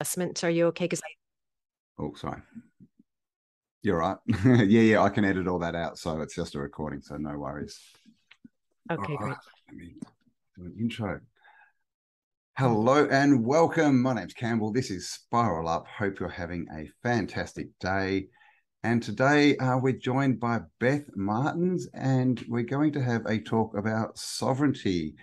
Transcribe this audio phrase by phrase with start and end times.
[0.00, 0.42] adjustment.
[0.44, 0.84] Are you okay?
[0.84, 2.02] Because I.
[2.02, 2.40] Oh, sorry.
[3.82, 4.16] You're right.
[4.44, 5.02] yeah, yeah.
[5.02, 7.78] I can edit all that out, so it's just a recording, so no worries.
[8.90, 9.36] Okay, great.
[9.68, 9.94] Let me
[10.56, 11.20] do an intro.
[12.56, 14.02] Hello and welcome.
[14.02, 14.72] My name's Campbell.
[14.72, 15.86] This is Spiral Up.
[15.86, 18.28] Hope you're having a fantastic day.
[18.82, 23.76] And today uh, we're joined by Beth Martins, and we're going to have a talk
[23.76, 25.14] about sovereignty.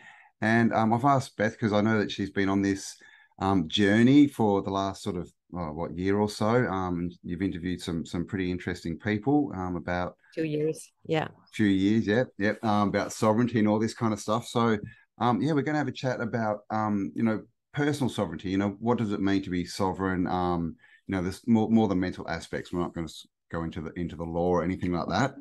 [0.41, 2.97] And um, I've asked Beth because I know that she's been on this
[3.39, 6.47] um, journey for the last sort of oh, what year or so.
[6.47, 10.91] Um, you've interviewed some some pretty interesting people um, about Two years.
[11.05, 11.27] Yeah.
[11.53, 14.45] few years, yep, yep, um, about sovereignty and all this kind of stuff.
[14.47, 14.77] So,
[15.17, 17.41] um, yeah, we're going to have a chat about, um, you know,
[17.73, 18.49] personal sovereignty.
[18.49, 20.27] You know, what does it mean to be sovereign?
[20.27, 20.75] Um,
[21.07, 22.73] you know, there's more more the mental aspects.
[22.73, 23.13] We're not going to
[23.51, 25.35] go into the into the law or anything like that.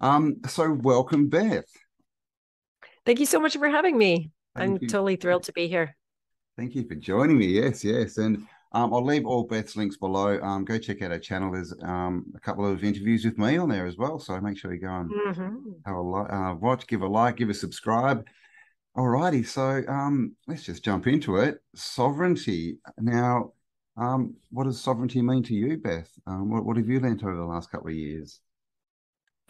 [0.00, 1.64] Um, so welcome, Beth.
[3.06, 4.30] Thank you so much for having me.
[4.56, 4.88] Thank I'm you.
[4.88, 5.96] totally thrilled to be here.
[6.56, 7.46] Thank you for joining me.
[7.46, 8.38] Yes, yes, and
[8.72, 10.40] um, I'll leave all Beth's links below.
[10.40, 11.52] Um, go check out her channel.
[11.52, 14.18] There's um, a couple of interviews with me on there as well.
[14.18, 15.74] So make sure you go and Mhm.
[15.84, 18.26] have a uh, watch, give a like, give a subscribe.
[18.96, 21.62] Alrighty, so um, let's just jump into it.
[21.74, 22.78] Sovereignty.
[22.98, 23.52] Now,
[23.98, 26.10] um, what does sovereignty mean to you, Beth?
[26.26, 28.40] Um, what, what have you learned over the last couple of years?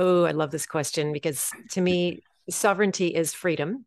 [0.00, 3.86] Oh, I love this question because to me, sovereignty is freedom.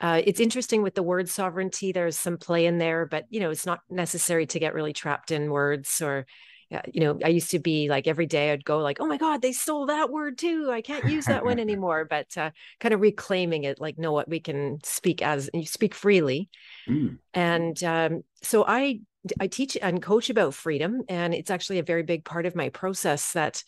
[0.00, 1.90] Uh, it's interesting with the word sovereignty.
[1.92, 5.30] There's some play in there, but you know, it's not necessary to get really trapped
[5.30, 6.26] in words or.
[6.72, 9.16] uh, You know, I used to be like every day I'd go like, "Oh my
[9.18, 10.68] God, they stole that word too!
[10.70, 14.28] I can't use that one anymore." But uh, kind of reclaiming it, like, no, what
[14.28, 16.50] we can speak as you speak freely,
[16.88, 19.00] Mm, and um, so I
[19.40, 22.68] I teach and coach about freedom, and it's actually a very big part of my
[22.68, 23.32] process.
[23.32, 23.62] That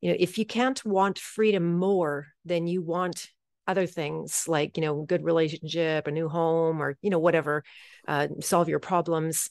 [0.00, 3.28] you know, if you can't want freedom more than you want
[3.66, 7.64] other things like you know, good relationship, a new home, or you know, whatever,
[8.06, 9.50] uh, solve your problems,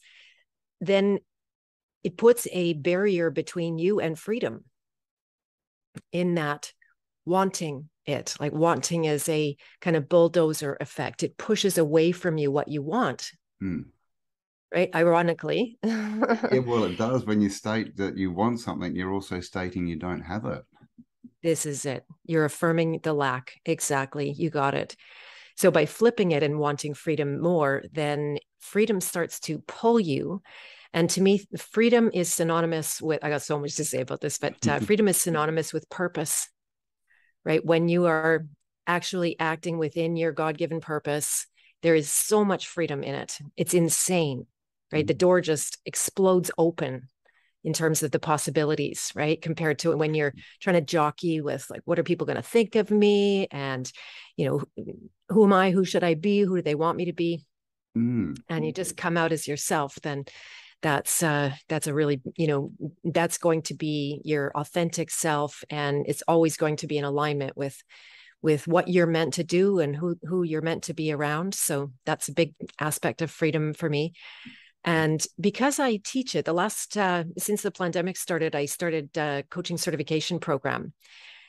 [0.81, 1.19] then
[2.03, 4.65] it puts a barrier between you and freedom.
[6.11, 6.73] In that
[7.25, 11.23] wanting it, like wanting is a kind of bulldozer effect.
[11.23, 13.31] It pushes away from you what you want
[13.63, 13.85] mm.
[14.73, 14.89] right?
[14.93, 15.77] Ironically.
[16.51, 17.25] Yeah, well, it does.
[17.25, 20.63] When you state that you want something, you're also stating you don't have it.
[21.43, 22.05] This is it.
[22.25, 23.59] You're affirming the lack.
[23.65, 24.31] Exactly.
[24.31, 24.95] You got it.
[25.55, 30.41] So by flipping it and wanting freedom more, then freedom starts to pull you.
[30.93, 34.37] And to me, freedom is synonymous with, I got so much to say about this,
[34.37, 36.49] but uh, freedom is synonymous with purpose,
[37.43, 37.63] right?
[37.63, 38.45] When you are
[38.87, 41.45] actually acting within your God given purpose,
[41.81, 43.39] there is so much freedom in it.
[43.57, 44.47] It's insane,
[44.91, 45.05] right?
[45.05, 47.09] The door just explodes open
[47.63, 49.41] in terms of the possibilities, right?
[49.41, 52.75] Compared to when you're trying to jockey with like, what are people going to think
[52.75, 53.47] of me?
[53.51, 53.89] And,
[54.35, 54.85] you know,
[55.29, 55.71] who am I?
[55.71, 56.41] Who should I be?
[56.41, 57.45] Who do they want me to be?
[57.97, 60.25] Mm, And you just come out as yourself, then
[60.81, 62.71] that's uh that's a really you know
[63.05, 67.55] that's going to be your authentic self and it's always going to be in alignment
[67.55, 67.81] with
[68.41, 71.91] with what you're meant to do and who who you're meant to be around so
[72.05, 74.11] that's a big aspect of freedom for me
[74.83, 79.43] and because i teach it the last uh, since the pandemic started i started a
[79.49, 80.93] coaching certification program.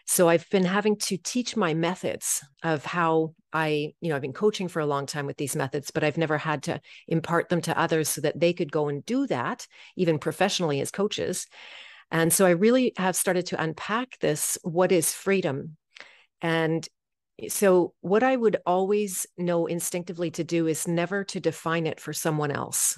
[0.06, 4.32] So i've been having to teach my methods of how i you know i've been
[4.32, 7.62] coaching for a long time with these methods but i've never had to impart them
[7.62, 9.66] to others so that they could go and do that
[9.96, 11.46] even professionally as coaches.
[12.10, 15.76] And so i really have started to unpack this what is freedom?
[16.42, 16.86] And
[17.48, 22.12] so what i would always know instinctively to do is never to define it for
[22.12, 22.96] someone else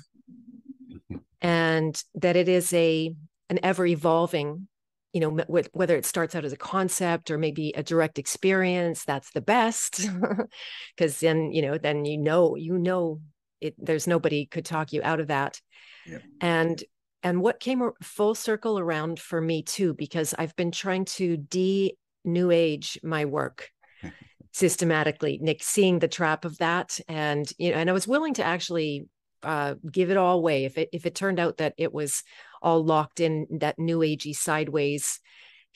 [1.40, 3.14] and that it is a
[3.48, 4.68] an ever evolving
[5.12, 9.04] you know wh- whether it starts out as a concept or maybe a direct experience
[9.04, 10.06] that's the best.
[10.96, 13.20] Because then you know then you know you know
[13.60, 15.60] it there's nobody could talk you out of that.
[16.06, 16.18] Yeah.
[16.40, 16.84] and
[17.22, 21.96] and what came full circle around for me too because i've been trying to de
[22.24, 23.70] new age my work
[24.52, 27.00] systematically nick seeing the trap of that.
[27.08, 29.06] And you know and i was willing to actually
[29.46, 30.64] uh, give it all away.
[30.64, 32.22] If it if it turned out that it was
[32.60, 35.20] all locked in that new agey sideways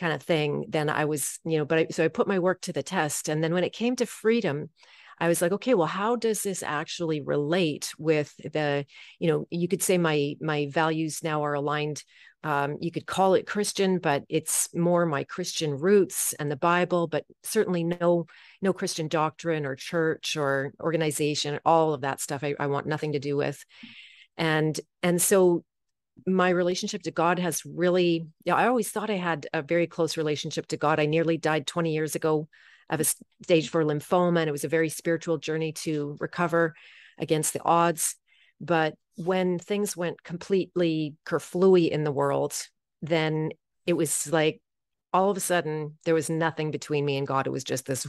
[0.01, 2.63] kind of thing then i was you know but I, so i put my work
[2.63, 3.29] to the test.
[3.29, 4.71] And then when it came to freedom
[5.19, 8.87] i was like okay well how does this actually relate with the
[9.19, 12.03] you know you could say my my values now are aligned
[12.43, 17.07] um, you could call it christian but it's more my christian roots and the bible
[17.07, 18.27] but certainly no
[18.63, 23.13] no christian doctrine or church or organization all of that stuff i, I want nothing
[23.13, 23.65] to do with
[24.37, 25.65] and and so
[26.27, 30.17] my relationship to God has really, yeah, I always thought I had a very close
[30.17, 31.01] relationship to God.
[31.01, 32.49] I nearly died 20 years ago
[32.89, 33.05] of a
[33.43, 36.75] stage four lymphoma, and it was a very spiritual journey to recover
[37.19, 38.17] against the odds.
[38.61, 42.55] But when things went completely kerflooey in the world,
[43.03, 43.51] then
[43.87, 44.61] it was like
[45.13, 47.47] all of a sudden there was nothing between me and God.
[47.47, 48.07] It was just this,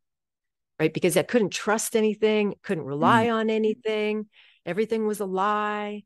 [0.80, 0.92] right?
[0.92, 3.34] Because I couldn't trust anything, couldn't rely mm.
[3.34, 4.26] on anything.
[4.66, 6.04] Everything was a lie.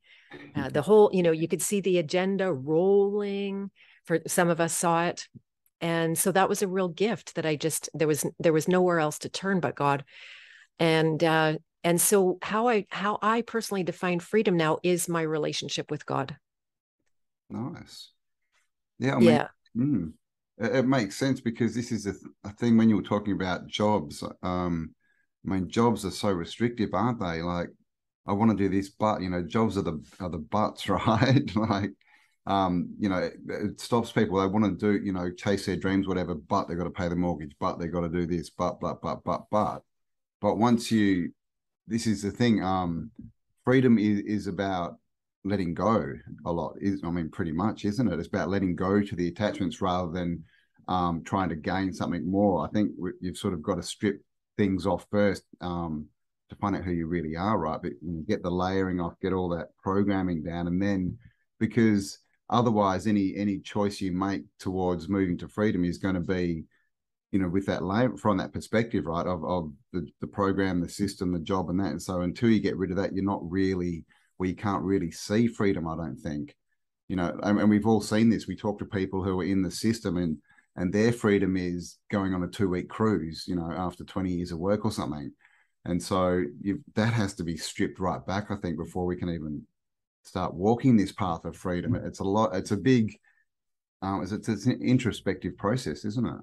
[0.55, 3.71] Uh, the whole, you know, you could see the agenda rolling.
[4.05, 5.29] For some of us saw it,
[5.81, 9.00] and so that was a real gift that I just there was there was nowhere
[9.00, 10.05] else to turn but God,
[10.79, 15.90] and uh, and so how I how I personally define freedom now is my relationship
[15.90, 16.37] with God.
[17.49, 18.11] Nice.
[18.99, 19.14] Yeah.
[19.14, 19.49] I mean, yeah.
[19.75, 20.12] Mm,
[20.58, 22.12] it, it, makes sense because this is a,
[22.44, 24.23] a thing when you were talking about jobs.
[24.43, 24.94] Um,
[25.46, 27.40] I mean, jobs are so restrictive, aren't they?
[27.40, 27.70] Like,
[28.26, 31.56] I want to do this, but you know, jobs are the are the butts, right?
[31.56, 31.93] like,
[32.44, 34.38] um, you know, it, it, stops people.
[34.38, 37.08] They want to do, you know, chase their dreams, whatever, but they've got to pay
[37.08, 39.82] the mortgage, but they've got to do this, but, but, but, but, but.
[40.40, 41.32] But once you,
[41.88, 43.11] this is the thing, um,
[43.64, 44.96] freedom is, is about
[45.44, 46.12] letting go
[46.46, 48.19] a lot is i mean pretty much isn't it?
[48.19, 50.44] It's about letting go to the attachments rather than
[50.88, 52.67] um, trying to gain something more.
[52.67, 54.23] I think you've sort of got to strip
[54.56, 56.06] things off first um,
[56.49, 57.81] to find out who you really are right?
[57.81, 57.93] But
[58.26, 61.17] get the layering off get all that programming down and then
[61.61, 62.19] because
[62.50, 66.64] otherwise any any choice you make towards moving to freedom is going to be
[67.32, 70.88] you know with that layer from that perspective right of, of the, the program the
[70.88, 73.40] system the job and that and so until you get rid of that you're not
[73.50, 74.04] really
[74.38, 75.86] where you can't really see freedom.
[75.86, 76.56] I don't think,
[77.08, 78.46] you know, and, and we've all seen this.
[78.46, 80.38] We talk to people who are in the system and
[80.76, 84.52] and their freedom is going on a two week cruise, you know, after 20 years
[84.52, 85.32] of work or something.
[85.84, 86.44] And so
[86.94, 89.66] that has to be stripped right back, I think, before we can even
[90.22, 91.94] start walking this path of freedom.
[91.94, 92.06] Mm.
[92.06, 93.19] It's a lot, it's a big,
[94.02, 96.40] um, it's, it's an introspective process, isn't it?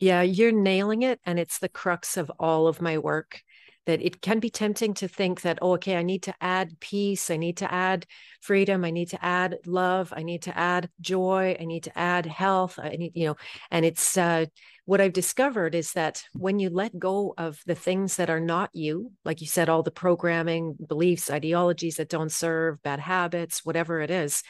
[0.00, 1.20] Yeah, you're nailing it.
[1.24, 3.42] And it's the crux of all of my work
[3.86, 7.30] that it can be tempting to think that, oh, okay, I need to add peace,
[7.30, 8.06] I need to add
[8.40, 12.26] freedom, I need to add love, I need to add joy, I need to add
[12.26, 13.36] health, I need, you know,
[13.70, 14.46] and it's uh,
[14.84, 18.70] what I've discovered is that when you let go of the things that are not
[18.74, 24.00] you, like you said, all the programming, beliefs, ideologies that don't serve, bad habits, whatever
[24.00, 24.42] it is,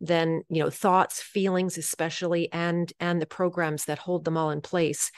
[0.00, 4.60] then you know thoughts feelings especially and and the programs that hold them all in
[4.60, 5.10] place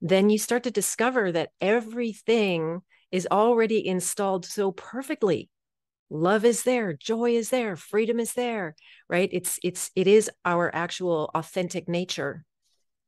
[0.00, 5.48] then you start to discover that everything is already installed so perfectly.
[6.10, 8.76] Love is there joy is there freedom is there
[9.08, 9.28] right?
[9.32, 12.44] It's it's it is our actual authentic nature.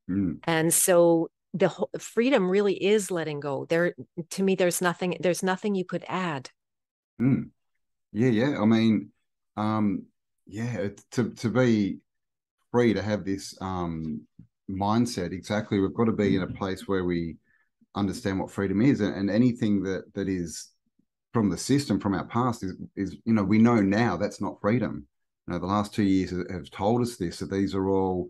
[0.08, 0.38] Mm.
[0.44, 3.67] and so the whole, freedom really is letting go.
[3.69, 3.94] There
[4.31, 6.50] to me there's nothing there's nothing you could add.
[7.20, 7.50] Mm.
[8.12, 8.61] yeah yeah.
[8.61, 9.11] I mean
[9.56, 10.06] um
[10.46, 11.98] yeah to to be
[12.70, 14.20] free to have this um
[14.70, 17.37] mindset exactly we've got to be in a place where we
[17.94, 20.70] understand what freedom is and, and anything that that is
[21.37, 24.58] from the system from our past is is you know we know now that's not
[24.58, 25.06] freedom.
[25.46, 28.28] You know the last two years have told us this that these are all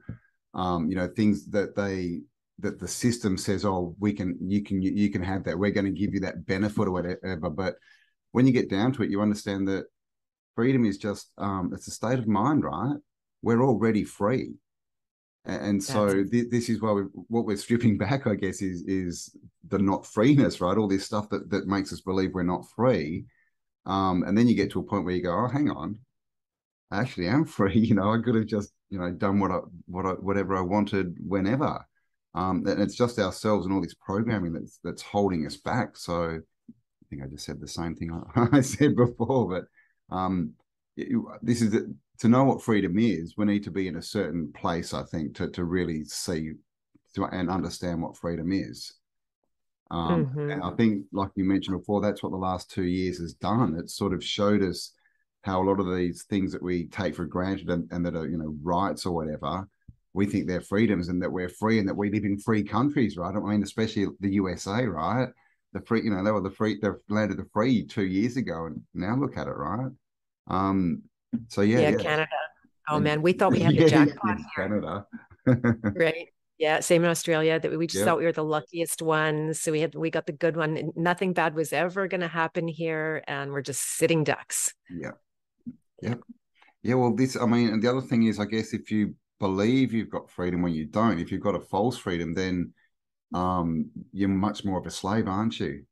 [0.54, 2.22] um, you know things that they
[2.58, 5.56] that the system says oh we can you can you, you can have that.
[5.56, 7.76] We're going to give you that benefit or whatever but
[8.32, 9.84] when you get down to it you understand that
[10.56, 12.96] freedom is just um, it's a state of mind right?
[13.42, 14.54] We're already free.
[15.44, 19.36] And so th- this is why we, what we're stripping back i guess is is
[19.68, 20.76] the not freeness right?
[20.76, 23.26] All this stuff that that makes us believe we're not free.
[23.84, 26.00] Um, and then you get to a point where you go oh hang on.
[26.90, 28.12] I actually am free you know?
[28.12, 31.86] I could have just you know done what i what I, whatever i wanted whenever.
[32.34, 35.96] Um, and it's just ourselves and all this programming that's that's holding us back.
[35.96, 39.64] So i think i just said the same thing i, I said before but
[40.10, 40.52] um,
[41.42, 41.76] this is
[42.18, 45.36] to know what freedom is, we need to be in a certain place, I think,
[45.36, 46.52] to, to really see
[47.14, 48.94] to, and understand what freedom is.
[49.90, 50.50] Um, mm-hmm.
[50.50, 53.76] And I think, like you mentioned before, that's what the last two years has done.
[53.78, 54.92] It sort of showed us
[55.42, 58.26] how a lot of these things that we take for granted and, and that are,
[58.26, 59.68] you know, rights or whatever,
[60.12, 63.16] we think they're freedoms and that we're free and that we live in free countries,
[63.16, 63.34] right?
[63.34, 65.28] I mean, especially the USA, right?
[65.76, 68.36] The free, you know, they were the free, the land of the free two years
[68.36, 69.90] ago, and now look at it, right?
[70.48, 71.02] Um,
[71.48, 71.96] so yeah, yeah, yeah.
[71.96, 72.28] Canada.
[72.88, 75.06] Oh man, we thought we had the jackpot Canada.
[75.82, 76.28] right.
[76.58, 77.60] Yeah, same in Australia.
[77.60, 78.06] That we just yep.
[78.06, 79.60] thought we were the luckiest ones.
[79.60, 80.92] So we had we got the good one.
[80.96, 84.72] Nothing bad was ever going to happen here, and we're just sitting ducks.
[84.90, 85.10] Yeah,
[86.00, 86.14] yeah,
[86.82, 86.94] yeah.
[86.94, 87.36] Well, this.
[87.36, 90.62] I mean, and the other thing is, I guess if you believe you've got freedom
[90.62, 92.72] when you don't, if you've got a false freedom, then
[93.34, 95.84] um, you're much more of a slave, aren't you?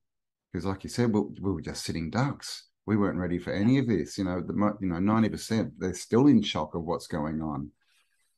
[0.52, 3.78] Because, like you said, we, we were just sitting ducks we weren't ready for any
[3.78, 4.18] of this.
[4.18, 7.70] You know, the you know ninety percent they're still in shock of what's going on,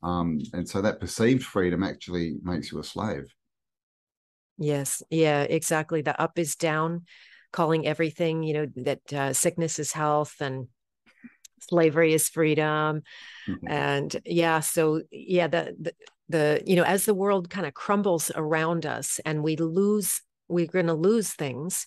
[0.02, 3.34] um, and so that perceived freedom actually makes you a slave.
[4.58, 6.02] Yes, yeah, exactly.
[6.02, 7.04] The up is down
[7.52, 10.68] calling everything, you know, that uh, sickness is health and
[11.60, 13.02] slavery is freedom.
[13.46, 13.68] Mm-hmm.
[13.68, 15.92] And yeah, so yeah, the, the,
[16.28, 20.66] the, you know, as the world kind of crumbles around us and we lose, we're
[20.66, 21.86] going to lose things.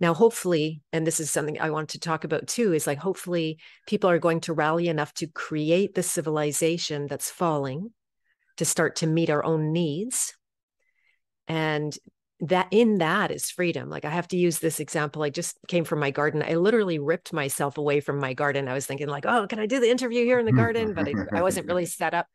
[0.00, 3.58] Now, hopefully, and this is something I want to talk about too, is like hopefully
[3.86, 7.90] people are going to rally enough to create the civilization that's falling
[8.56, 10.34] to start to meet our own needs.
[11.48, 11.96] And
[12.40, 13.88] that in that is freedom.
[13.88, 15.22] Like I have to use this example.
[15.22, 16.42] I just came from my garden.
[16.42, 18.66] I literally ripped myself away from my garden.
[18.66, 20.94] I was thinking like, oh, can I do the interview here in the garden?
[20.94, 22.26] But I, I wasn't really set up.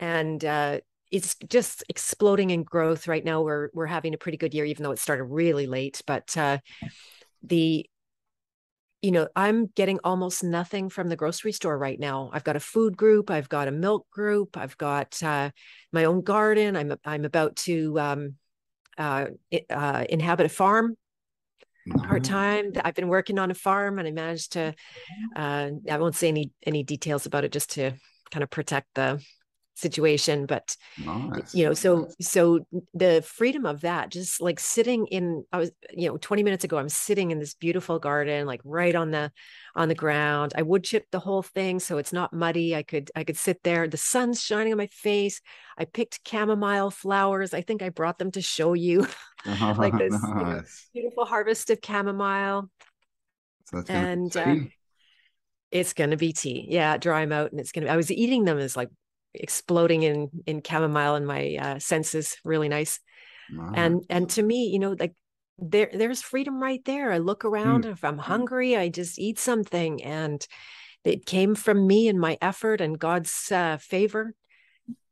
[0.00, 3.42] And uh, it's just exploding in growth right now.
[3.42, 6.02] We're we're having a pretty good year, even though it started really late.
[6.06, 6.58] But uh,
[7.42, 7.86] the
[9.02, 12.30] you know, I'm getting almost nothing from the grocery store right now.
[12.32, 15.50] I've got a food group, I've got a milk group, I've got uh,
[15.92, 16.76] my own garden.
[16.76, 18.34] I'm I'm about to um,
[18.96, 19.26] uh,
[19.68, 20.96] uh, inhabit a farm
[21.98, 22.72] part time.
[22.84, 24.74] I've been working on a farm, and I managed to.
[25.34, 27.92] Uh, I won't say any any details about it, just to
[28.30, 29.20] kind of protect the
[29.82, 31.54] situation but nice.
[31.54, 36.08] you know so so the freedom of that just like sitting in i was you
[36.08, 39.30] know 20 minutes ago i'm sitting in this beautiful garden like right on the
[39.74, 40.52] on the ground.
[40.56, 42.76] I wood chipped the whole thing so it's not muddy.
[42.76, 43.88] I could i could sit there.
[43.88, 45.40] The sun's shining on my face.
[45.78, 47.54] I picked chamomile flowers.
[47.54, 49.06] I think i brought them to show you
[49.76, 50.88] like this nice.
[50.92, 52.70] you know, beautiful harvest of chamomile.
[53.66, 54.56] So and uh,
[55.70, 56.66] it's going to be tea.
[56.68, 58.90] Yeah dry them out and it's going to i was eating them as like
[59.34, 63.00] exploding in in chamomile and my uh, senses really nice
[63.54, 63.72] wow.
[63.74, 65.14] and and to me you know like
[65.58, 67.92] there there's freedom right there i look around mm.
[67.92, 70.46] if i'm hungry i just eat something and
[71.04, 74.34] it came from me and my effort and god's uh, favor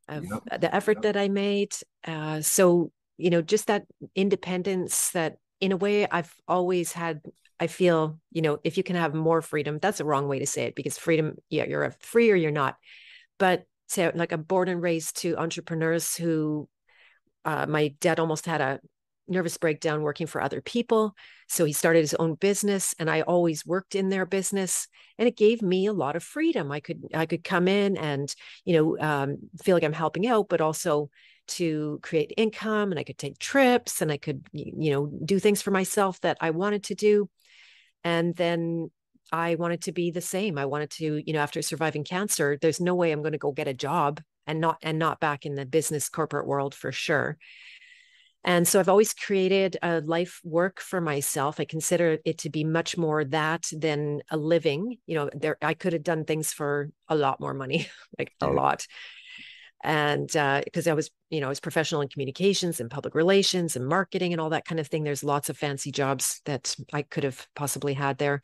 [0.07, 0.61] of yep.
[0.61, 1.03] the effort yep.
[1.03, 1.73] that i made
[2.05, 3.85] uh, so you know just that
[4.15, 7.21] independence that in a way i've always had
[7.59, 10.47] i feel you know if you can have more freedom that's a wrong way to
[10.47, 12.77] say it because freedom yeah you're free or you're not
[13.37, 16.69] but so like I'm born and raised to entrepreneurs who
[17.43, 18.79] uh, my dad almost had a
[19.27, 21.13] nervous breakdown working for other people.
[21.49, 25.35] So he started his own business and I always worked in their business and it
[25.35, 26.71] gave me a lot of freedom.
[26.71, 28.33] I could, I could come in and,
[28.63, 31.09] you know, um, feel like I'm helping out, but also
[31.47, 35.61] to create income and I could take trips and I could, you know, do things
[35.61, 37.29] for myself that I wanted to do.
[38.05, 38.89] And then
[39.31, 40.57] I wanted to be the same.
[40.57, 43.51] I wanted to, you know, after surviving cancer, there's no way I'm going to go
[43.51, 47.37] get a job and not and not back in the business corporate world for sure.
[48.43, 51.59] And so I've always created a life work for myself.
[51.59, 54.97] I consider it to be much more that than a living.
[55.05, 57.87] You know, there I could have done things for a lot more money,
[58.19, 58.87] like a lot.
[59.83, 63.75] And because uh, I was, you know, I was professional in communications and public relations
[63.75, 65.03] and marketing and all that kind of thing.
[65.03, 68.41] There's lots of fancy jobs that I could have possibly had there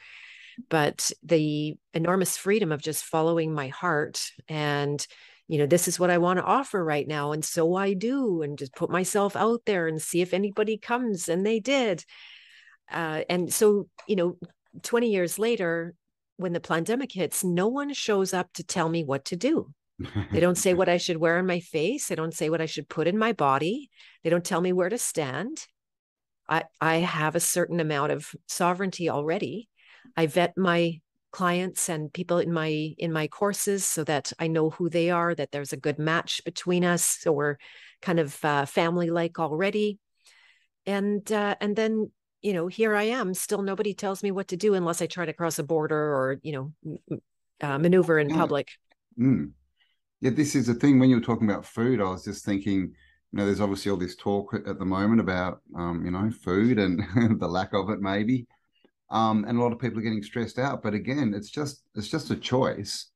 [0.70, 5.06] but the enormous freedom of just following my heart and
[5.48, 8.42] you know this is what i want to offer right now and so i do
[8.42, 12.04] and just put myself out there and see if anybody comes and they did.
[12.90, 14.38] Uh, and so you know
[14.84, 15.94] 20 years later
[16.38, 19.74] when the pandemic hits no one shows up to tell me what to do.
[20.32, 22.66] They don't say what i should wear on my face they don't say what i
[22.66, 23.90] should put in my body
[24.24, 25.66] they don't tell me where to stand.
[26.50, 29.70] I i have a certain amount of sovereignty already
[30.18, 31.00] I vet my
[31.32, 35.36] clients and people in my in my courses so that I know who they are,
[35.36, 37.58] that there's a good match between us, so we're
[38.02, 40.00] kind of uh, family like already.
[40.88, 44.58] And uh, and then you know here I am, still nobody tells me what to
[44.58, 47.18] do unless I try to cross a border or you know
[47.62, 48.72] uh, maneuver in public.
[49.20, 49.52] Mm.
[50.22, 50.98] Yeah, this is the thing.
[50.98, 52.94] When you were talking about food, I was just thinking
[53.32, 56.80] you know, there's obviously all this talk at the moment about, um, you know, food
[56.80, 57.04] and
[57.40, 58.48] the lack of it, maybe
[59.10, 60.84] um, and a lot of people are getting stressed out.
[60.84, 63.10] But again, it's just it's just a choice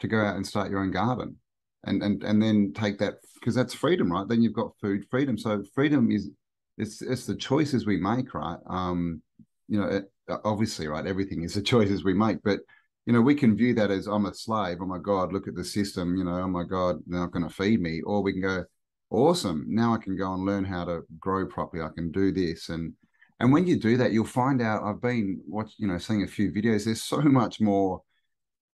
[0.00, 1.36] to go out and start your own garden,
[1.84, 4.28] and and and then take that because that's freedom, right?
[4.28, 5.38] Then you've got food freedom.
[5.38, 6.30] So freedom is
[6.78, 8.58] it's it's the choices we make, right?
[8.68, 9.22] Um,
[9.68, 10.04] you know, it,
[10.44, 11.06] obviously, right?
[11.06, 12.60] Everything is the choices we make, but
[13.06, 14.78] you know, we can view that as I'm a slave.
[14.80, 16.16] Oh my God, look at the system.
[16.16, 18.02] You know, oh my God, they're not going to feed me.
[18.02, 18.64] Or we can go,
[19.10, 19.64] awesome.
[19.68, 21.82] Now I can go and learn how to grow properly.
[21.82, 22.92] I can do this and
[23.40, 24.82] and when you do that, you'll find out.
[24.82, 26.84] I've been watching, you know, seeing a few videos.
[26.84, 28.02] There's so much more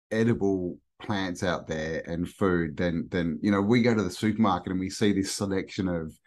[0.09, 3.61] edible plants out there and food than than you know.
[3.61, 6.17] We go to the supermarket and we see this selection of,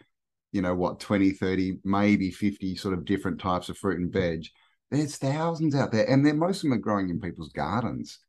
[0.52, 4.46] you know, what 20, 30, maybe 50 sort of different types of fruit and veg.
[4.92, 8.20] There's thousands out there, and then most of them are growing in people's gardens,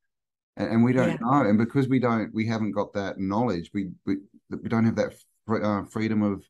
[0.57, 1.17] and, and we don't yeah.
[1.21, 1.47] know.
[1.47, 3.69] And because we don't, we haven't got that knowledge.
[3.75, 4.15] We we,
[4.49, 5.13] we don't have that
[5.47, 6.43] uh, freedom of,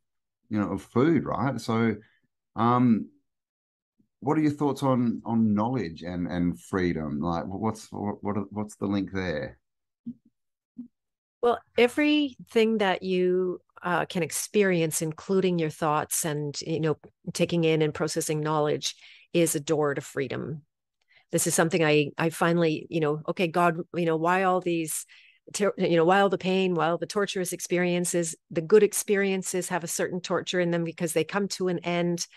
[0.49, 1.59] you know, of food, right?
[1.59, 1.95] So,
[2.55, 3.09] um,
[4.21, 7.19] what are your thoughts on on knowledge and and freedom?
[7.19, 9.57] Like, what's what, what what's the link there?
[11.41, 16.97] Well, everything that you uh, can experience, including your thoughts and you know
[17.33, 18.95] taking in and processing knowledge,
[19.33, 20.63] is a door to freedom.
[21.31, 25.05] This is something I I finally you know okay God you know why all these
[25.57, 29.87] you know why all the pain why the torturous experiences the good experiences have a
[29.87, 32.27] certain torture in them because they come to an end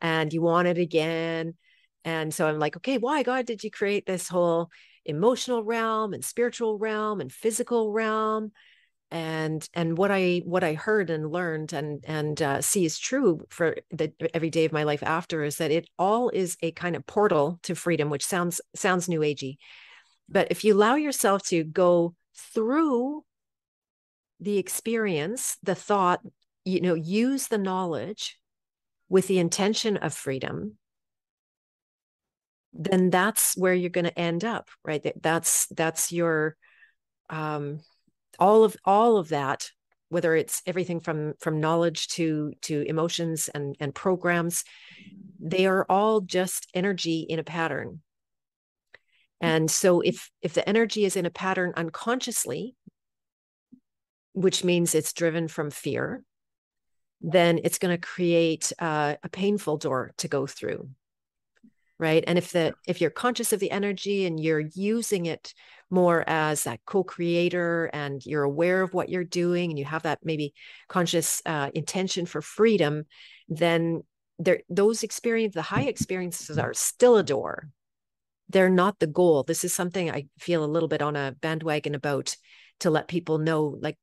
[0.00, 1.54] and you want it again.
[2.04, 4.70] And so I'm like, okay, why, God, did you create this whole
[5.04, 8.52] emotional realm and spiritual realm and physical realm?
[9.10, 13.40] and and what i what i heard and learned and and uh, see is true
[13.48, 16.94] for the every day of my life after is that it all is a kind
[16.94, 19.56] of portal to freedom which sounds sounds new agey
[20.28, 23.24] but if you allow yourself to go through
[24.40, 26.20] the experience the thought
[26.64, 28.37] you know use the knowledge
[29.08, 30.76] with the intention of freedom,
[32.72, 35.04] then that's where you're going to end up, right?
[35.22, 36.56] That's that's your
[37.30, 37.80] um,
[38.38, 39.70] all of all of that,
[40.08, 44.64] whether it's everything from from knowledge to to emotions and and programs,
[45.40, 48.00] they are all just energy in a pattern.
[49.40, 52.74] And so if if the energy is in a pattern unconsciously,
[54.32, 56.22] which means it's driven from fear,
[57.20, 60.88] then it's going to create uh, a painful door to go through
[61.98, 62.22] right?
[62.26, 65.52] And if the if you're conscious of the energy and you're using it
[65.90, 70.20] more as that co-creator and you're aware of what you're doing and you have that
[70.22, 70.54] maybe
[70.88, 73.04] conscious uh, intention for freedom
[73.48, 74.02] then
[74.38, 77.68] there those experiences the high experiences are still a door.
[78.50, 79.42] They're not the goal.
[79.42, 82.36] This is something i feel a little bit on a bandwagon about
[82.80, 83.96] to let people know like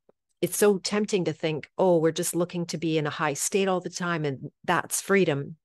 [0.45, 3.67] it's so tempting to think, oh, we're just looking to be in a high state
[3.67, 5.55] all the time and that's freedom.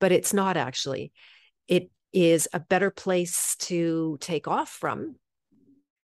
[0.00, 1.12] But it's not actually.
[1.68, 5.14] It is a better place to take off from.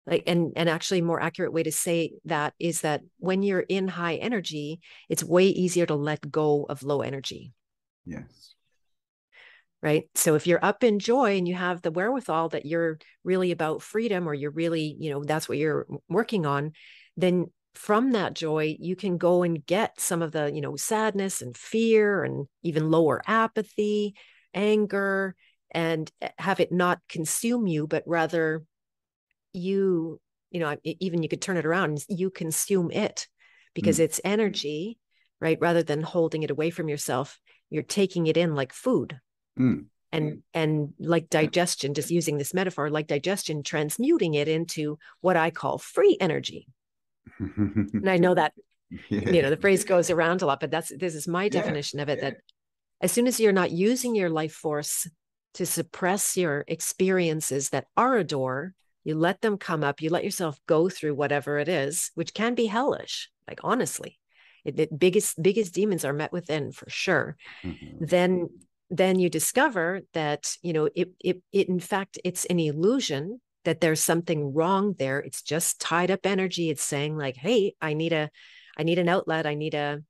[0.06, 3.88] Like and and actually more accurate way to say that is that when you're in
[3.88, 7.54] high energy, it's way easier to let go of low energy.
[8.04, 8.54] Yes.
[9.82, 10.10] Right.
[10.14, 13.80] So if you're up in joy and you have the wherewithal that you're really about
[13.80, 16.72] freedom or you're really, you know, that's what you're working on,
[17.16, 21.40] then from that joy you can go and get some of the you know sadness
[21.40, 24.14] and fear and even lower apathy
[24.54, 25.34] anger
[25.70, 28.64] and eh, have it not consume you but rather
[29.52, 33.28] you you know even you could turn it around you consume it
[33.74, 34.04] because mm.
[34.04, 34.98] it's energy
[35.40, 37.38] right rather than holding it away from yourself
[37.70, 39.20] you're taking it in like food
[39.58, 39.84] mm.
[40.10, 45.50] and and like digestion just using this metaphor like digestion transmuting it into what i
[45.50, 46.66] call free energy
[47.38, 48.52] and I know that
[49.08, 49.30] yeah.
[49.30, 52.02] you know the phrase goes around a lot, but that's this is my definition yeah.
[52.02, 52.18] of it.
[52.18, 52.30] Yeah.
[52.30, 52.36] That
[53.00, 55.08] as soon as you're not using your life force
[55.54, 60.00] to suppress your experiences that are a door, you let them come up.
[60.02, 63.30] You let yourself go through whatever it is, which can be hellish.
[63.48, 64.18] Like honestly,
[64.64, 67.36] it, it biggest biggest demons are met within for sure.
[67.64, 68.04] Mm-hmm.
[68.04, 68.48] Then
[68.90, 73.80] then you discover that you know it, it it in fact it's an illusion that
[73.80, 75.18] there's something wrong there.
[75.18, 76.70] It's just tied up energy.
[76.70, 78.30] It's saying like hey i need a
[78.78, 79.46] i need an outlet.
[79.46, 80.02] I need a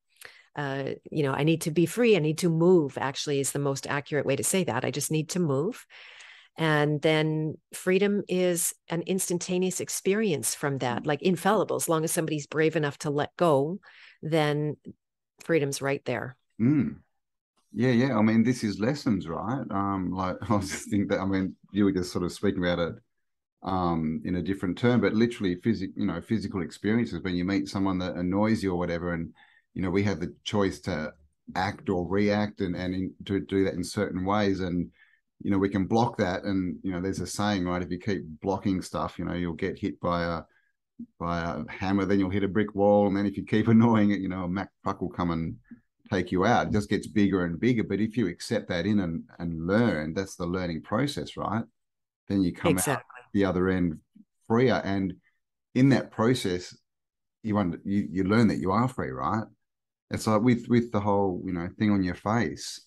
[0.57, 2.17] uh, you know i need to be free.
[2.17, 4.85] I need to move actually is the most accurate way to say that.
[4.85, 5.87] I just need to move.
[6.57, 11.77] And then freedom is an instantaneous experience from that like infallible.
[11.77, 13.79] As long as somebody's brave enough to let go
[14.23, 14.77] then
[15.45, 16.37] freedom's right there.
[16.61, 16.97] Mm.
[17.73, 18.17] yeah yeah.
[18.19, 19.65] I mean this is lessons right?
[19.71, 22.63] Um like i was just thinking that i mean you were just sort of speaking
[22.63, 22.95] about it
[23.63, 27.69] um, in a different term, but literally physical, you know, physical experiences when you meet
[27.69, 29.33] someone that annoys you or whatever, and
[29.75, 31.13] you know, we have the choice to
[31.57, 34.91] act or react and and in, to do that in certain ways, and
[35.43, 37.83] you know, we can block that, and you know, there's a saying, right?
[37.83, 40.43] If you keep blocking stuff, you know, you'll get hit by a
[41.19, 44.11] by a hammer, then you'll hit a brick wall, and then if you keep annoying
[44.11, 45.57] it, you know, a Mack truck will come and
[46.11, 46.69] take you out.
[46.69, 47.85] It just gets bigger and bigger.
[47.85, 51.65] But if you accept that in and and learn, that's the learning process, right?
[52.29, 53.17] Then you come exactly.
[53.19, 53.99] out the other end
[54.47, 54.81] freer.
[54.85, 55.15] And
[55.75, 56.77] in that process,
[57.43, 59.45] you under, you you learn that you are free, right?
[60.11, 62.85] It's like with with the whole you know thing on your face.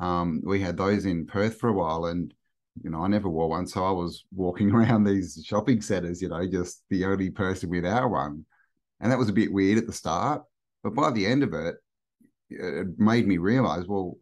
[0.00, 2.32] Um, we had those in Perth for a while, and
[2.82, 6.28] you know I never wore one, so I was walking around these shopping centers, you
[6.28, 8.44] know, just the only person without one,
[9.00, 10.42] and that was a bit weird at the start.
[10.82, 11.76] But by the end of it,
[12.50, 14.16] it made me realize, well,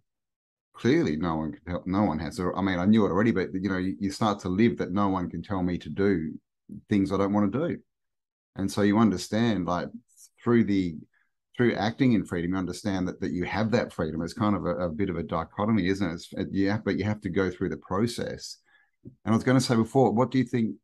[0.80, 3.48] clearly no one can help no one has i mean i knew it already but
[3.52, 6.32] you know you, start to live that no one can tell me to do
[6.88, 7.76] things i don't want to do
[8.56, 9.88] and so you understand like
[10.42, 10.96] through the
[11.60, 14.22] through acting in freedom, you understand that that you have that freedom.
[14.22, 16.14] It's kind of a, a bit of a dichotomy, isn't it?
[16.14, 18.56] It's, yeah, but you have to go through the process.
[19.04, 20.76] And I was going to say before, what do you think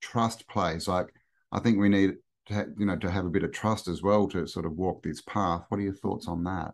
[0.00, 0.86] trust plays?
[0.86, 1.08] Like,
[1.50, 2.12] I think we need
[2.46, 4.76] to, have, you know, to have a bit of trust as well to sort of
[4.76, 5.62] walk this path.
[5.68, 6.70] What are your thoughts on that?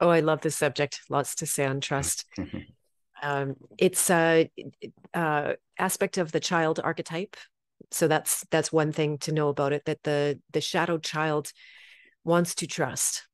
[0.00, 1.00] Oh, I love this subject.
[1.08, 2.24] Lots to say on trust.
[3.22, 4.50] um, it's a,
[5.14, 7.36] a aspect of the child archetype.
[7.90, 9.84] So that's that's one thing to know about it.
[9.86, 11.52] That the the shadow child
[12.24, 13.28] wants to trust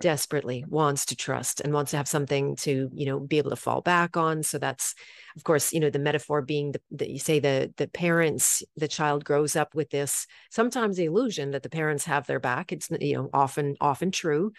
[0.00, 3.56] desperately wants to trust and wants to have something to you know be able to
[3.56, 4.94] fall back on so that's
[5.36, 9.22] of course you know the metaphor being that you say the the parents the child
[9.22, 13.14] grows up with this sometimes the illusion that the parents have their back it's you
[13.14, 14.50] know often often true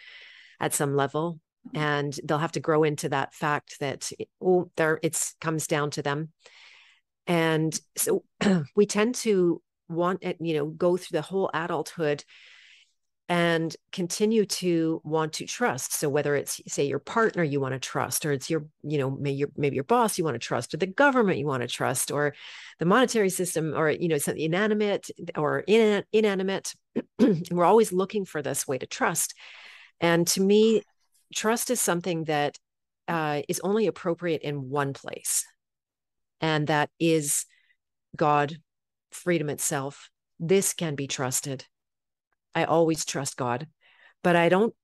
[0.64, 1.42] at some level
[1.74, 4.10] and they'll have to grow into that fact that
[4.42, 6.30] oh there it's comes down to them.
[7.28, 8.24] And so
[8.76, 12.24] we tend to want you know go through the whole adulthood
[13.28, 15.94] and continue to want to trust.
[15.94, 19.12] So whether it's say your partner you want to trust or it's your you know
[19.12, 21.68] maybe your maybe your boss you want to trust or the government you want to
[21.68, 22.36] trust or
[22.80, 26.74] the monetary system or you know something inanimate or in, inanimate
[27.52, 29.34] we're always looking for this way to trust
[30.04, 30.84] and to me
[31.34, 32.60] trust is something that
[33.08, 35.46] uh, is only appropriate in one place,
[36.40, 37.46] and that is
[38.16, 38.58] God,
[39.12, 40.10] freedom itself.
[40.40, 41.66] This can be trusted.
[42.54, 43.68] I always trust God,
[44.24, 44.76] but I don't.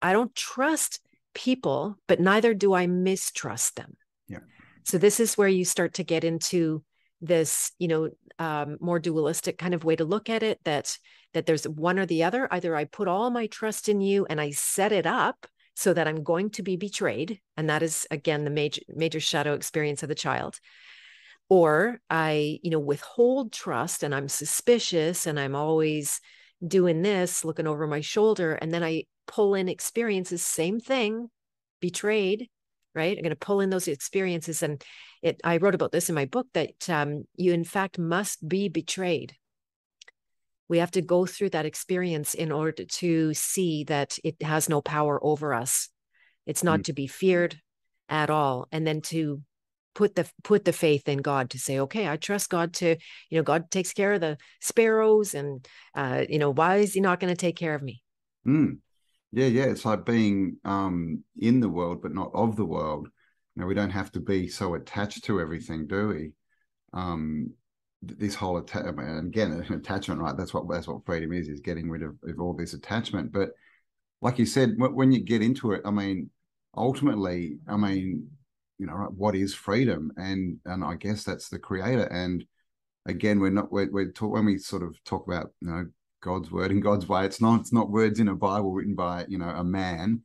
[0.00, 0.98] I don't trust
[1.32, 3.96] people, but neither do I mistrust them.
[4.26, 4.40] Yeah.
[4.84, 6.82] So this is where you start to get into
[7.22, 10.58] this, you know, um, more dualistic kind of way to look at it.
[10.64, 10.98] That
[11.32, 12.46] that there's one or the other.
[12.50, 16.06] Either I put all my trust in you and I set it up so that
[16.06, 17.40] I'm going to be betrayed.
[17.56, 20.60] And that is, again, the major, major shadow experience of the child.
[21.48, 26.20] Or I, you know, withhold trust and I'm suspicious and I'm always
[26.66, 28.54] doing this, looking over my shoulder.
[28.54, 31.30] And then I pull in experiences, same thing,
[31.80, 32.48] betrayed,
[32.94, 33.16] right?
[33.16, 34.62] I'm going to pull in those experiences.
[34.62, 34.82] And
[35.22, 38.68] it, I wrote about this in my book that um, you, in fact, must be
[38.68, 39.34] betrayed
[40.72, 44.80] we have to go through that experience in order to see that it has no
[44.80, 45.90] power over us
[46.46, 46.84] it's not mm.
[46.84, 47.60] to be feared
[48.08, 49.42] at all and then to
[49.94, 52.96] put the put the faith in god to say okay i trust god to
[53.28, 57.00] you know god takes care of the sparrows and uh you know why is he
[57.00, 58.02] not going to take care of me
[58.46, 58.78] mm.
[59.32, 63.08] Yeah yeah it's like being um in the world but not of the world.
[63.56, 66.32] Know we don't have to be so attached to everything do we?
[66.92, 67.52] Um
[68.02, 70.36] this whole atta- again attachment right?
[70.36, 73.32] That's what that's what freedom is is getting rid of, of all this attachment.
[73.32, 73.50] But
[74.20, 76.30] like you said when you get into it i mean
[76.76, 78.28] ultimately i mean
[78.78, 80.12] you know what is freedom?
[80.16, 82.04] And and i guess that's the creator.
[82.04, 82.44] And
[83.06, 85.86] again we're not we're, we're talk, when we sort of talk about you know
[86.22, 87.26] god's word and god's way.
[87.26, 90.22] It's not it's not words in a bible written by you know a man.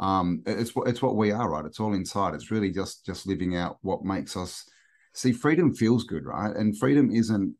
[0.00, 1.66] Um it's what it's what we are right?
[1.66, 2.34] It's all inside.
[2.34, 4.64] It's really just just living out what makes us
[5.12, 6.54] see freedom feels good right?
[6.56, 7.54] And freedom isn't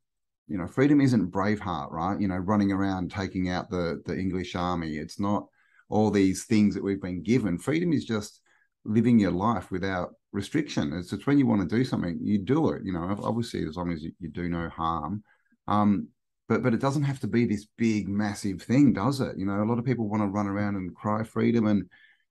[0.49, 2.19] you know freedom isn't braveheart right?
[2.19, 4.97] You know running around taking out the the english army.
[4.97, 5.47] It's not
[5.91, 7.59] all these things that we've been given.
[7.59, 8.41] Freedom is just
[8.85, 10.93] living your life without restriction.
[10.95, 12.83] It's just when you want to do something you do it.
[12.85, 15.25] You know obviously as long as you, you do no harm.
[15.67, 16.09] Um
[16.49, 19.63] but but it doesn't have to be this big massive thing does it you know
[19.63, 21.85] a lot of people want to run around and cry freedom and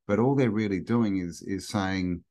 [0.08, 2.24] but all they're really doing is is saying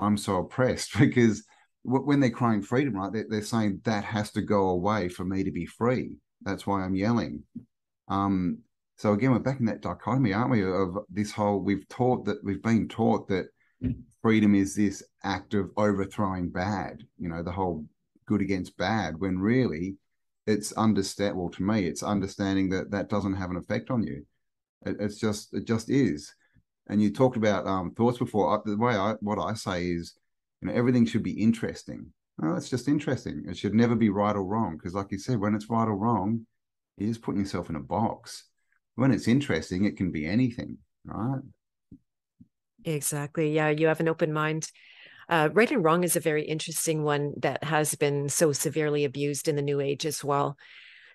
[0.00, 1.42] i'm so oppressed because
[1.88, 5.44] when they're crying freedom, right, they're, they're, saying that has to go away for me
[5.44, 6.16] to be free.
[6.42, 7.42] That's why I'm yelling.
[8.08, 8.58] Um,
[8.96, 10.64] so again, we're back in that dichotomy, aren't we?
[10.64, 13.46] Of this whole, we've taught that we've been taught that
[14.22, 17.02] freedom is this act of overthrowing bad.
[17.18, 17.84] You know, the whole
[18.26, 19.18] good against bad.
[19.18, 19.96] When really,
[20.48, 21.36] it's understand.
[21.36, 24.24] Well, to me, it's understanding that that doesn't have an effect on you.
[24.84, 26.34] It, it's just, it just is.
[26.88, 28.62] And you talked about um, thoughts before.
[28.64, 30.14] The way I, what I say is
[30.60, 32.06] you know everything should be interesting
[32.42, 35.38] oh it's just interesting it should never be right or wrong because like you said
[35.38, 36.46] when it's right or wrong
[36.96, 38.44] you're just putting yourself in a box
[38.96, 41.42] when it's interesting it can be anything right
[42.84, 44.70] exactly yeah you have an open mind
[45.28, 49.48] uh, right and wrong is a very interesting one that has been so severely abused
[49.48, 50.56] in the new age as well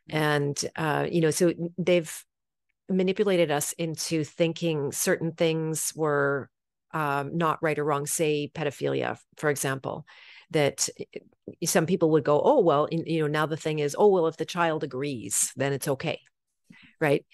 [0.09, 2.23] and uh, you know so they've
[2.89, 6.49] manipulated us into thinking certain things were
[6.93, 10.05] um, not right or wrong, say pedophilia, for example,
[10.51, 10.87] that
[11.65, 14.37] some people would go, oh, well, you know, now the thing is, oh, well, if
[14.37, 16.19] the child agrees, then it's okay.
[17.01, 17.25] Right.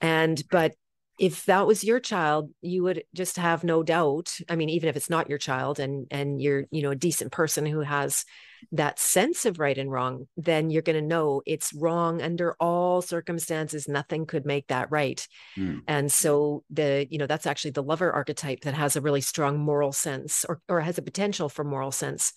[0.00, 0.74] And, but
[1.18, 4.36] if that was your child, you would just have no doubt.
[4.48, 7.32] I mean, even if it's not your child and, and you're, you know, a decent
[7.32, 8.24] person who has
[8.72, 13.02] that sense of right and wrong, then you're going to know it's wrong under all
[13.02, 13.88] circumstances.
[13.88, 15.26] Nothing could make that right.
[15.56, 15.82] Mm.
[15.86, 19.58] And so the, you know, that's actually the lover archetype that has a really strong
[19.58, 22.32] moral sense or, or has a potential for moral sense.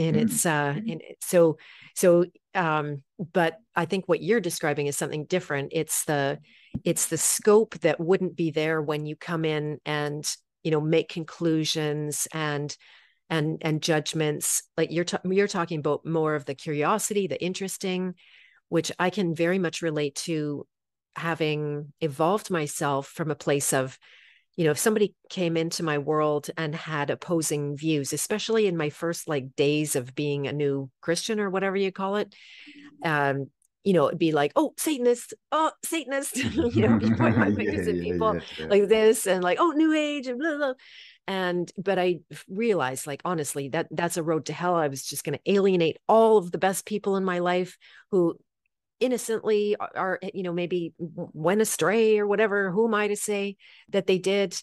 [0.00, 0.22] And mm.
[0.22, 1.58] it's uh and so
[1.94, 5.68] so um but I think what you're describing is something different.
[5.72, 6.40] It's the
[6.84, 10.28] it's the scope that wouldn't be there when you come in and
[10.62, 12.76] you know make conclusions and
[13.28, 18.14] and and judgments like you're you're talking about more of the curiosity the interesting
[18.68, 20.66] which i can very much relate to
[21.16, 23.98] having evolved myself from a place of
[24.60, 28.90] you know if somebody came into my world and had opposing views especially in my
[28.90, 32.34] first like days of being a new christian or whatever you call it
[33.02, 33.46] um
[33.82, 37.94] you know, it'd be like, oh, Satanist, oh, Satanist, you know, point my fingers yeah,
[37.94, 40.74] at people yeah, yeah, like this and like, oh, New Age and blah, blah.
[41.26, 44.74] And, but I realized, like, honestly, that that's a road to hell.
[44.74, 47.78] I was just going to alienate all of the best people in my life
[48.10, 48.36] who
[49.00, 52.70] innocently are, are, you know, maybe went astray or whatever.
[52.70, 53.56] Who am I to say
[53.88, 54.60] that they did?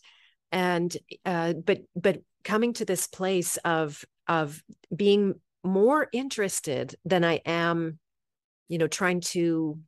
[0.51, 0.95] And,
[1.25, 4.63] uh, but, but coming to this place of, of
[4.95, 7.99] being more interested than I am
[8.67, 9.79] you know, trying to,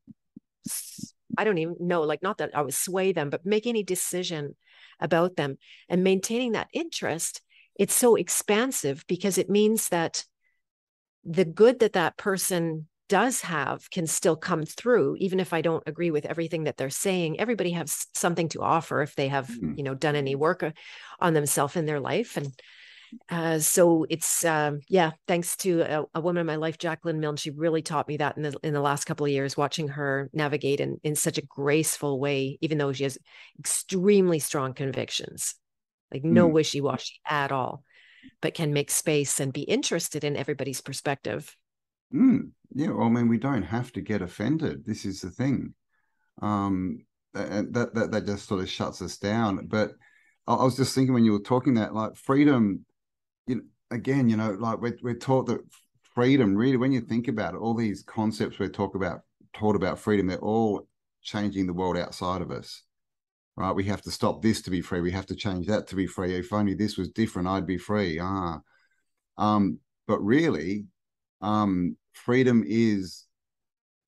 [1.38, 4.56] I don't even know, like, not that I would sway them, but make any decision
[5.00, 5.58] about them
[5.88, 7.42] and maintaining that interest.
[7.76, 10.26] It's so expansive because it means that
[11.24, 15.84] the good that that person does have can still come through even if i don't
[15.88, 19.74] agree with everything that they're saying everybody has something to offer if they have mm-hmm.
[19.76, 20.72] you know done any work uh,
[21.20, 22.54] on themselves in their life and
[23.30, 27.38] uh, so it's um, yeah, thanks to a, a, woman in my life, Jacqueline Milne.
[27.38, 30.30] She really taught me that in the in the last couple of years, watching her
[30.34, 33.18] navigate in in such a graceful way, even though she has
[33.58, 35.56] extremely strong convictions,
[36.14, 36.54] like no mm.
[36.54, 37.84] wishy washy at all,
[38.42, 41.56] but can make space and be interested in everybody's perspective.
[42.14, 42.52] Mm.
[42.74, 44.86] Yeah, well, I mean, we don't have to get offended.
[44.86, 45.74] This is the thing.
[46.42, 49.68] Um, that, that that just sort of shuts us down.
[49.68, 49.92] But
[50.48, 52.86] I was just thinking when you were talking that, like freedom
[53.50, 55.60] you know, again, you know, like we're, we're taught that
[56.14, 59.22] freedom, really, when you think about it, all these concepts we're talk about,
[59.54, 60.88] taught about freedom, they're all
[61.24, 62.84] changing the world outside of us,
[63.56, 63.72] right?
[63.72, 65.02] We have to stop this to be free.
[65.02, 66.36] We have to change that to be free.
[66.36, 68.20] If only this was different, I'd be free.
[68.22, 68.60] Ah,
[69.38, 70.86] um, but really,
[71.42, 73.26] um, freedom is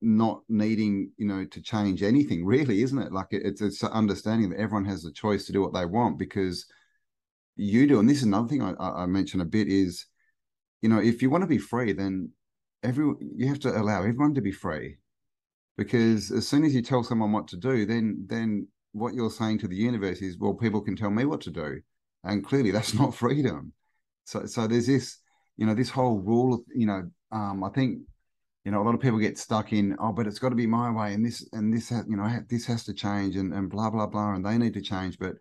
[0.02, 3.12] not needing, you know, to change anything, really, isn't it?
[3.12, 6.18] Like it, it's it's understanding that everyone has the choice to do what they want
[6.18, 6.66] because
[7.56, 10.06] you do, and this is another thing I, I mentioned a bit is,
[10.82, 12.32] you know, if you want to be free, then
[12.84, 14.98] every you have to allow everyone to be free,
[15.78, 19.60] because as soon as you tell someone what to do, then then what you're saying
[19.60, 21.80] to the universe is, well, people can tell me what to do,
[22.24, 23.74] and clearly that's not freedom.
[24.26, 25.20] So so there's this,
[25.58, 28.00] you know, this whole rule you know, um, I think
[28.66, 30.68] you know a lot of people get stuck in oh but it's got to be
[30.68, 33.90] my way and this and this you know this has to change and, and blah
[33.90, 35.34] blah blah and they need to change but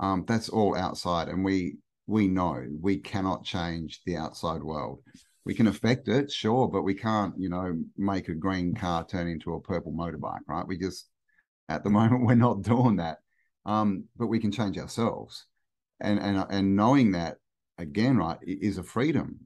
[0.00, 5.02] um, that's all outside, and we we know we cannot change the outside world.
[5.44, 9.28] We can affect it, sure, but we can't, you know, make a green car turn
[9.28, 10.66] into a purple motorbike, right?
[10.66, 11.08] We just
[11.68, 13.18] at the moment we're not doing that,
[13.66, 15.46] um, but we can change ourselves,
[16.00, 17.36] and and and knowing that
[17.80, 19.40] again, right, is a freedom,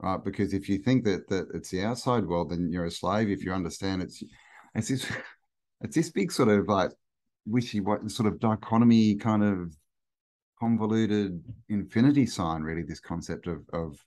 [0.00, 0.22] right?
[0.22, 3.30] Because if you think that that it's the outside world, then you're a slave.
[3.30, 4.22] If you understand it's
[4.74, 5.06] it's this
[5.80, 6.90] it's this big sort of like
[7.46, 9.74] wishy what sort of dichotomy kind of
[10.60, 13.98] convoluted infinity sign really this concept of of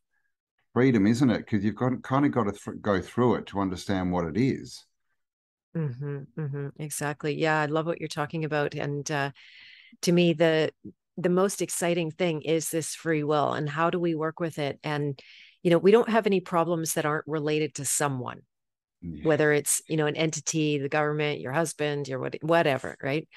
[0.74, 3.60] freedom isn't it because you've got kind of got to th- go through it to
[3.60, 4.86] understand what it is.
[5.76, 9.32] Mm-hmm, mm-hmm, exactly yeah i love what you're talking about and uh,
[10.02, 10.72] to me the
[11.18, 14.80] the most exciting thing is this free will and how do we work with it?
[14.84, 15.20] And
[15.66, 18.42] you know we don't have any problems that aren't related to someone
[19.02, 19.24] yeah.
[19.24, 23.28] whether it's you know an entity the government your husband your what, whatever right?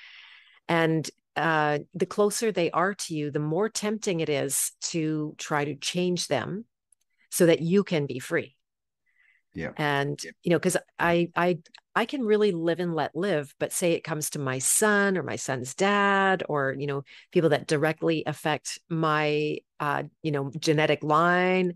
[0.68, 5.64] And uh, the closer they are to you the more tempting it is to try
[5.64, 6.66] to change them
[7.30, 8.54] so that you can be free
[9.54, 9.70] yeah.
[9.76, 11.58] And you know because i i
[11.94, 15.22] i can really live and let live but say it comes to my son or
[15.22, 21.02] my son's dad or you know people that directly affect my uh you know genetic
[21.02, 21.74] line.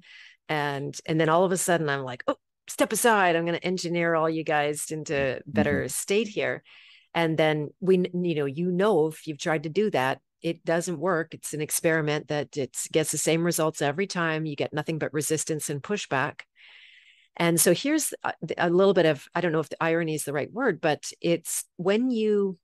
[0.49, 2.37] And and then all of a sudden i'm like oh
[2.69, 3.35] step aside.
[3.35, 5.89] I'm going to engineer all you guys into better mm-hmm.
[5.89, 6.63] state here.
[7.13, 10.99] And then we you know you know if you've tried to do that it doesn't
[10.99, 11.35] work.
[11.35, 14.45] It's an experiment that it gets the same results every time.
[14.45, 16.41] You get nothing but resistance and pushback
[17.37, 20.15] and so here's uh, a, a little bit of i don't know if the irony
[20.15, 22.59] is the right word but it's when you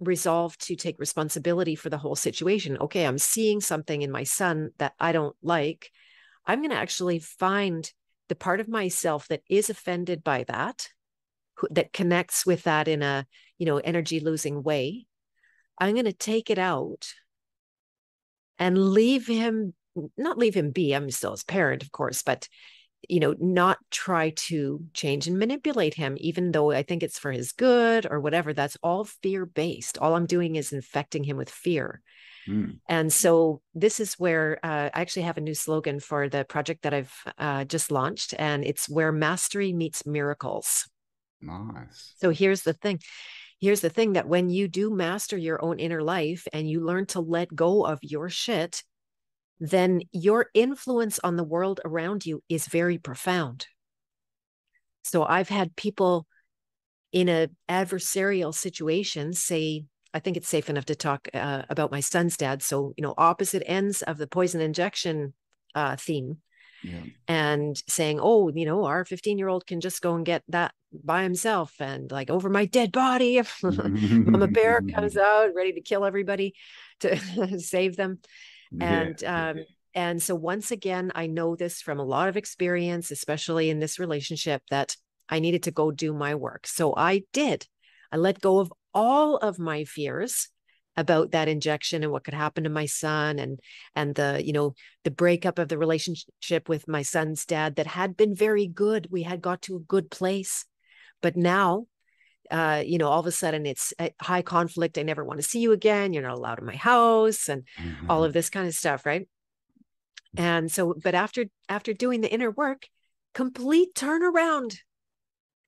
[0.00, 4.70] resolve to take responsibility for the whole situation okay i'm seeing something in my son
[4.78, 5.90] that i don't like
[6.46, 7.90] I'm going to actually find
[8.28, 10.88] the part of myself that is offended by that,
[11.70, 13.26] that connects with that in a,
[13.58, 15.06] you know, energy losing way.
[15.78, 17.12] I'm going to take it out
[18.58, 19.74] and leave him,
[20.16, 20.92] not leave him be.
[20.92, 22.48] I'm still his parent, of course, but
[23.08, 27.32] you know, not try to change and manipulate him, even though I think it's for
[27.32, 28.52] his good or whatever.
[28.52, 29.98] That's all fear based.
[29.98, 32.00] All I'm doing is infecting him with fear.
[32.48, 32.78] Mm.
[32.88, 36.82] And so this is where uh, I actually have a new slogan for the project
[36.82, 40.88] that I've uh, just launched, and it's where mastery meets miracles.
[41.40, 42.14] Nice.
[42.18, 43.00] So here's the thing.
[43.60, 47.06] Here's the thing that when you do master your own inner life and you learn
[47.06, 48.82] to let go of your shit,
[49.62, 53.68] then your influence on the world around you is very profound.
[55.04, 56.26] So I've had people
[57.12, 62.00] in a adversarial situation say, I think it's safe enough to talk uh, about my
[62.00, 62.60] son's dad.
[62.60, 65.32] So, you know, opposite ends of the poison injection
[65.76, 66.38] uh, theme.
[66.82, 67.04] Yeah.
[67.28, 70.74] And saying, oh, you know, our 15 year old can just go and get that
[70.92, 71.72] by himself.
[71.78, 76.54] And like over my dead body, if Mama Bear comes out ready to kill everybody
[76.98, 77.16] to
[77.60, 78.18] save them
[78.80, 79.50] and yeah.
[79.50, 79.56] um
[79.94, 83.98] and so once again i know this from a lot of experience especially in this
[83.98, 84.96] relationship that
[85.28, 86.66] i needed to go do my work.
[86.66, 87.66] So i did.
[88.10, 90.48] I let go of all of my fears
[90.96, 93.58] about that injection and what could happen to my son and
[93.94, 98.16] and the you know the breakup of the relationship with my son's dad that had
[98.16, 99.08] been very good.
[99.10, 100.66] We had got to a good place.
[101.22, 101.86] But now
[102.52, 104.98] uh, you know, all of a sudden it's high conflict.
[104.98, 106.12] I never want to see you again.
[106.12, 108.10] You're not allowed in my house and mm-hmm.
[108.10, 109.06] all of this kind of stuff.
[109.06, 109.28] Right.
[110.36, 112.86] And so, but after, after doing the inner work,
[113.34, 114.76] complete turnaround,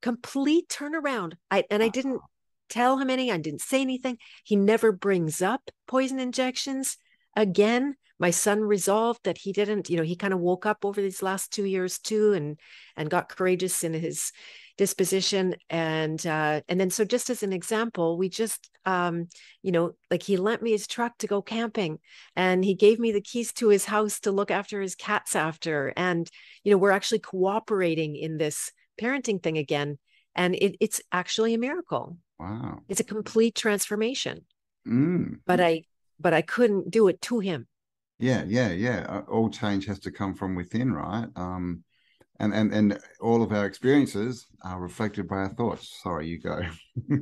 [0.02, 1.34] complete turnaround.
[1.50, 2.20] I, and I didn't
[2.68, 4.18] tell him any, I didn't say anything.
[4.44, 6.96] He never brings up poison injections
[7.36, 11.00] again my son resolved that he didn't you know he kind of woke up over
[11.00, 12.58] these last two years too and
[12.96, 14.32] and got courageous in his
[14.76, 19.28] disposition and uh and then so just as an example we just um
[19.62, 21.98] you know like he lent me his truck to go camping
[22.34, 25.92] and he gave me the keys to his house to look after his cats after
[25.96, 26.28] and
[26.64, 29.96] you know we're actually cooperating in this parenting thing again
[30.34, 32.18] and it, it's actually a miracle.
[32.38, 32.82] Wow.
[32.88, 34.44] It's a complete transformation.
[34.86, 35.38] Mm.
[35.46, 35.84] but i
[36.20, 37.66] but i couldn't do it to him.
[38.18, 39.06] Yeah yeah yeah.
[39.08, 41.26] Uh, all change has to come from within right?
[41.36, 41.84] Um
[42.44, 46.00] and and and all of our experiences are reflected by our thoughts.
[46.02, 46.60] Sorry, you go.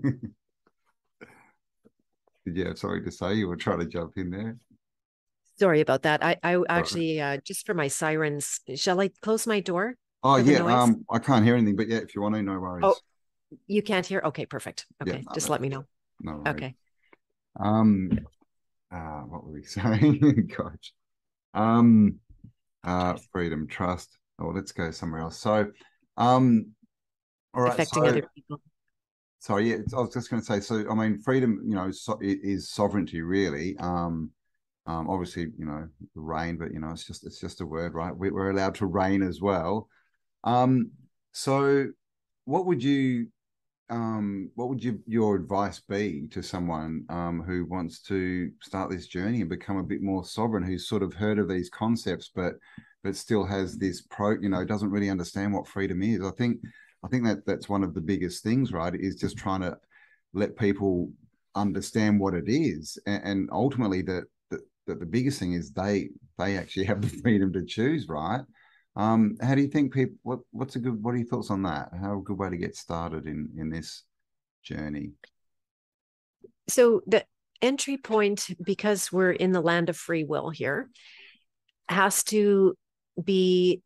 [2.46, 3.35] yeah, sorry to say?
[3.35, 4.56] You were trying to jump in there.
[5.58, 6.24] Sorry about that.
[6.24, 8.61] I I actually uh, just for my sirens.
[8.74, 9.94] Shall I close my door?
[10.24, 10.61] Oh yeah.
[10.61, 12.85] Um, I can't hear anything, but yeah, if you want to, no worries.
[12.85, 12.96] Oh,
[13.66, 14.22] you can't hear.
[14.24, 14.87] Okay, perfect.
[15.00, 15.85] Okay, yeah, no, just let me know.
[16.20, 16.32] No.
[16.32, 16.54] Worries.
[16.56, 16.74] Okay.
[17.61, 18.11] Um.
[18.90, 20.50] Uh, what were we saying?
[20.56, 20.92] Gosh.
[21.54, 22.18] Um.
[22.85, 25.38] Uh, freedom, trust oh, let's go somewhere else.
[25.38, 25.70] So,
[26.16, 26.66] um,
[27.55, 27.72] all right.
[27.72, 28.61] Affecting so, other people.
[29.38, 30.61] Sorry, yeah, I was just going to say.
[30.61, 33.76] So, I mean, freedom, you know, so, is sovereignty really.
[33.78, 34.31] Um,
[34.87, 38.16] um, obviously, you know, reign, but you know, it's just it's just a word, right?
[38.16, 39.88] We, we're allowed to reign as well.
[40.44, 40.92] Um,
[41.33, 41.87] so,
[42.44, 43.28] what would you
[43.92, 49.07] um, what would you, your advice be to someone um, who wants to start this
[49.07, 52.55] journey and become a bit more sovereign, who's sort of heard of these concepts, but
[53.02, 56.22] but still has this pro, you know, doesn't really understand what freedom is.
[56.22, 56.58] I think,
[57.04, 58.94] I think that that's one of the biggest things, right?
[58.94, 59.76] Is just trying to
[60.32, 61.10] let people
[61.54, 64.24] understand what it is, and, and ultimately that
[64.86, 68.40] that the biggest thing is they they actually have the freedom to choose, right?
[68.94, 70.16] Um, how do you think people?
[70.22, 71.02] What what's a good?
[71.02, 71.90] What are your thoughts on that?
[71.98, 74.04] How a good way to get started in in this
[74.62, 75.12] journey?
[76.68, 77.24] So the
[77.60, 80.90] entry point, because we're in the land of free will here,
[81.88, 82.76] has to
[83.24, 83.82] be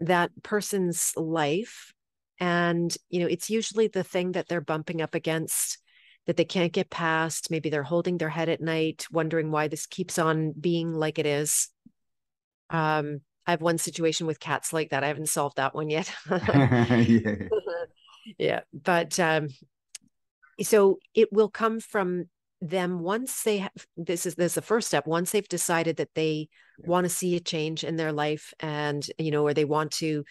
[0.00, 1.92] that person's life.
[2.40, 5.78] And you know it's usually the thing that they're bumping up against
[6.26, 7.50] that they can't get past.
[7.50, 11.26] Maybe they're holding their head at night wondering why this keeps on being like it
[11.26, 11.68] is.
[12.70, 15.02] Um i have one situation with cats like that.
[15.02, 16.12] I haven't solved that one yet.
[16.30, 17.48] Yeah.
[18.38, 19.48] yeah but um
[20.60, 22.28] so it will come from
[22.60, 26.14] them once they have this is this is the first step once they've decided that
[26.14, 26.88] they yeah.
[26.88, 30.24] want to see a change in their life and you know or they want to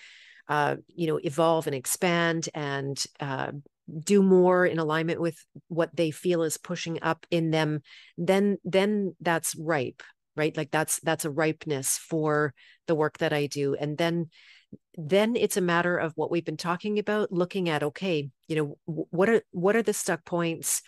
[0.49, 3.51] uh you know evolve and expand and uh
[4.03, 5.37] do more in alignment with
[5.69, 7.81] what they feel is pushing up in them
[8.17, 10.03] then then that's ripe
[10.37, 10.55] right?
[10.55, 12.53] Like that's that's a ripeness for
[12.85, 13.75] the work that i do.
[13.75, 14.29] And then
[14.95, 18.77] then it's a matter of what we've been talking about looking at okay you know
[18.85, 20.81] what are what are the stuck points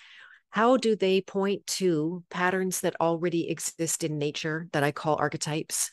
[0.49, 5.91] how do they point to patterns that already exist in nature that I call archetypes?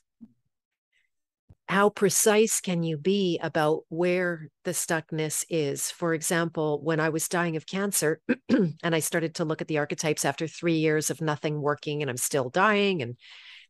[1.69, 5.91] how precise can you be about where the stuckness is?
[5.91, 9.79] For example, when I was dying of cancer and I started to look at the
[9.79, 13.17] archetypes after three years of nothing working and I'm still dying and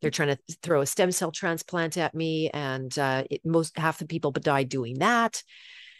[0.02, 3.98] they're trying to throw a stem cell transplant at me and uh, it, most half
[3.98, 5.42] the people died doing that.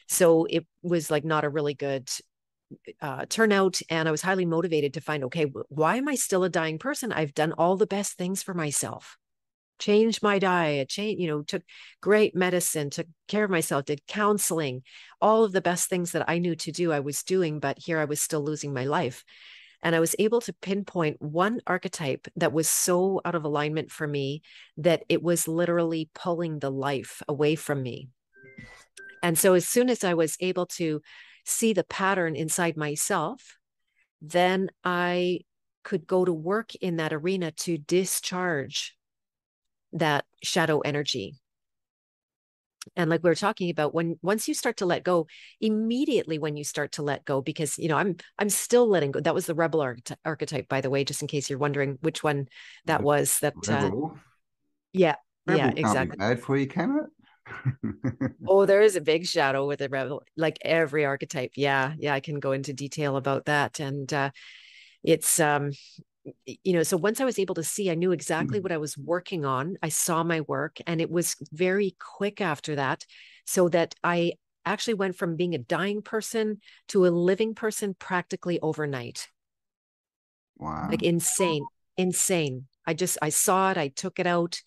[0.06, 2.10] So it was like not a really good
[3.00, 6.48] uh, turnout and I was highly motivated to find okay, why am I still a
[6.48, 7.12] dying person?
[7.12, 9.16] I've done all the best things for myself
[9.78, 11.62] changed my diet, change, you know, took
[12.00, 14.82] great medicine, took care of myself, did counseling,
[15.20, 17.98] all of the best things that I knew to do, I was doing, but here
[17.98, 19.24] I was still losing my life.
[19.82, 24.06] And I was able to pinpoint one archetype that was so out of alignment for
[24.06, 24.42] me
[24.78, 28.08] that it was literally pulling the life away from me.
[29.22, 31.02] And so, as soon as I was able to
[31.46, 33.56] see the pattern inside myself,
[34.20, 35.40] then I
[35.84, 38.96] could go to work in that arena to discharge
[39.92, 41.36] that shadow energy.
[42.94, 45.26] And like we were talking about when once you start to let go
[45.60, 49.18] immediately when you start to let go because you know i'm i'm still letting go.
[49.18, 52.22] That was the rebel archety- archetype by the way just in case you're wondering which
[52.22, 52.46] one
[52.84, 53.90] that was that uh,
[54.92, 55.16] yeah
[55.46, 56.16] rebel yeah exactly.
[56.16, 57.10] bad for you can it
[58.48, 61.52] oh there is a big shadow with a rebel like every archetype.
[61.56, 64.30] Yeah yeah i can go into detail about that and uh
[65.02, 65.70] it's um
[66.44, 68.64] you know so once i was able to see i knew exactly mm-hmm.
[68.64, 69.76] what i was working on.
[69.82, 73.04] I saw my work and it was very quick after that
[73.44, 74.32] so that i
[74.64, 79.28] actually went from being a dying person to a living person practically overnight.
[80.58, 80.88] Wow.
[80.90, 81.64] like insane
[81.96, 82.66] insane.
[82.86, 84.60] I just i saw it i took it out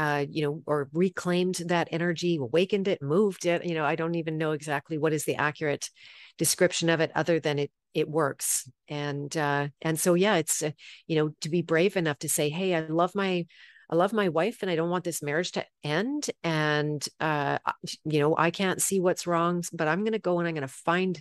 [0.00, 3.66] uh, you know, or reclaimed that energy, awakened it, moved it.
[3.66, 5.90] You know, I don't even know exactly what is the accurate
[6.38, 8.66] description of it, other than it it works.
[8.88, 10.70] And uh, and so yeah, it's uh,
[11.06, 13.44] you know to be brave enough to say, hey, I love my
[13.90, 16.30] I love my wife and I don't want this marriage to end.
[16.44, 17.58] And, uh,
[18.04, 20.62] you know, I can't see what's wrong, but I'm going to go and I'm going
[20.62, 21.20] to find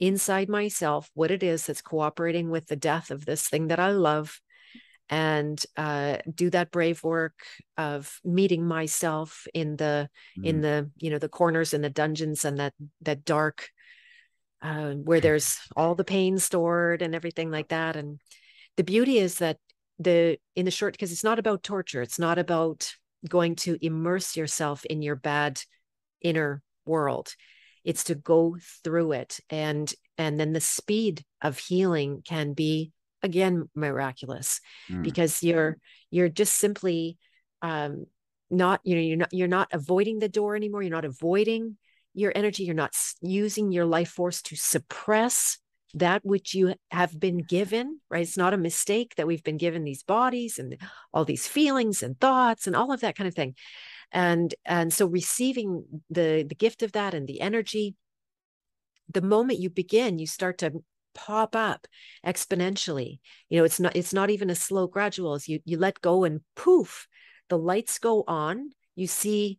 [0.00, 3.92] inside myself what it is that's cooperating with the death of this thing that I
[3.92, 4.40] love
[5.10, 7.34] and uh, do that brave work
[7.76, 10.44] of meeting myself in the mm.
[10.44, 13.70] in the you know the corners and the dungeons and that that dark
[14.62, 17.96] uh, where there's all the pain stored and everything like that.
[17.96, 18.20] And
[18.76, 19.58] the beauty is that
[19.98, 22.92] the in the short because it's not about torture it's not about
[23.28, 25.60] going to immerse yourself in your bad
[26.22, 27.34] inner world.
[27.84, 29.40] It's to go through it.
[29.50, 32.92] And and then the speed of healing can be
[33.22, 34.60] again miraculous
[34.90, 35.02] mm.
[35.02, 35.78] because you're
[36.10, 37.18] you're just simply
[37.62, 38.06] um
[38.50, 40.82] not you know you're not you're not avoiding the door anymore.
[40.82, 41.76] You're not avoiding
[42.14, 42.64] your energy.
[42.64, 45.58] You're not using your life force to suppress
[45.94, 48.22] that which you have been given right?
[48.22, 50.76] It's not a mistake that we've been given these bodies and
[51.12, 53.54] all these feelings and thoughts and all of that kind of thing.
[54.12, 57.94] And and so receiving the the gift of that and the energy
[59.10, 60.72] the moment you begin you start to
[61.26, 61.86] pop up
[62.24, 63.18] exponentially.
[63.48, 66.24] You know it's not it's not even a slow gradual as you you let go
[66.24, 67.08] and poof
[67.48, 68.70] the lights go on.
[68.94, 69.58] You see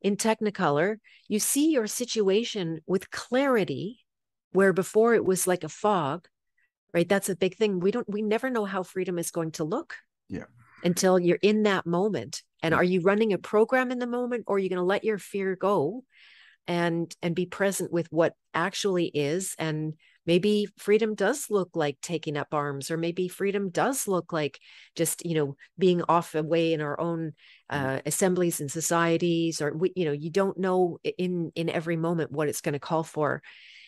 [0.00, 0.96] in technicolor
[1.26, 4.04] you see your situation with clarity
[4.52, 6.28] where before it was like a fog
[6.94, 7.08] right?
[7.08, 7.80] That's a big thing.
[7.80, 9.94] We don't we never know how freedom is going to look
[10.28, 10.44] yeah.
[10.84, 12.42] until you're in that moment.
[12.62, 12.78] And yeah.
[12.78, 15.18] are you running a program in the moment or are you going to let your
[15.18, 16.04] fear go
[16.66, 19.54] and and be present with what actually is?
[19.58, 19.94] And
[20.28, 24.60] maybe freedom does look like taking up arms or maybe freedom does look like
[24.94, 27.32] just you know being off away in our own
[27.72, 27.86] mm-hmm.
[27.86, 32.30] uh, assemblies and societies or we, you know you don't know in in every moment
[32.30, 33.42] what it's going to call for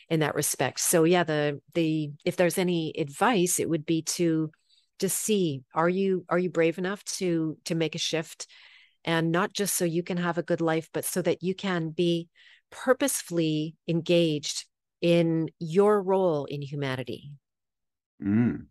[0.08, 4.50] in that respect so yeah the the if there's any advice it would be to
[4.98, 8.46] just see are you are you brave enough to to make a shift
[9.04, 11.90] and not just so you can have a good life but so that you can
[11.90, 12.28] be
[12.70, 14.64] purposefully engaged
[15.00, 17.32] in your role in humanity.
[18.22, 18.66] Mm.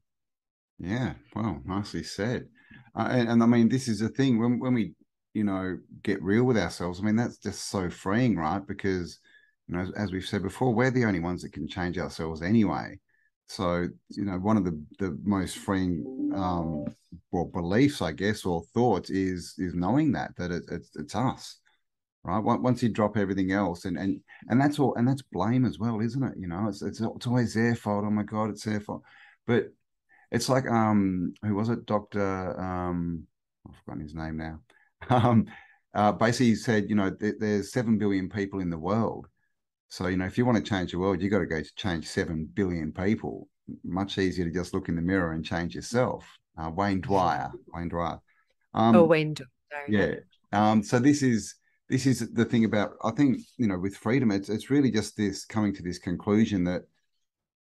[0.79, 2.47] Yeah, well, nicely said.
[2.95, 4.93] Uh, and, and, I mean, this is the thing when when we,
[5.33, 6.99] you know, get real with ourselves.
[6.99, 8.65] I mean, that's just so freeing, right?
[8.65, 9.19] Because
[9.67, 12.41] you know, as, as we've said before, we're the only ones that can change ourselves
[12.41, 12.99] anyway.
[13.47, 16.85] So, you know, one of the the most freeing, um,
[17.31, 21.59] well, beliefs, I guess, or thoughts is is knowing that that it, it's it's us
[22.23, 22.39] right?
[22.39, 25.99] Once you drop everything else, and and and that's all, and that's blame as well,
[26.01, 26.33] isn't it?
[26.37, 28.05] You know, it's it's, it's always their fault.
[28.05, 29.03] Oh my god, it's their fault.
[29.47, 29.67] But
[30.31, 31.85] it's like um, who was it?
[31.85, 33.23] Doctor um,
[33.67, 34.59] I've forgotten his name now.
[35.09, 35.45] Um,
[35.93, 39.27] uh, basically said, you know, th- there's seven billion people in the world.
[39.87, 41.75] So you know, if you want to change the world, you got to go to
[41.75, 43.47] change seven billion people.
[43.85, 46.25] Much easier to just look in the mirror and change yourself.
[46.57, 48.19] Uh, Wayne Dwyer, Wayne Dwyer.
[48.73, 49.35] Um, oh, Wayne.
[49.87, 50.15] Yeah.
[50.51, 51.55] Um, so this is
[51.89, 55.17] this is the thing about I think you know with freedom, it's it's really just
[55.17, 56.83] this coming to this conclusion that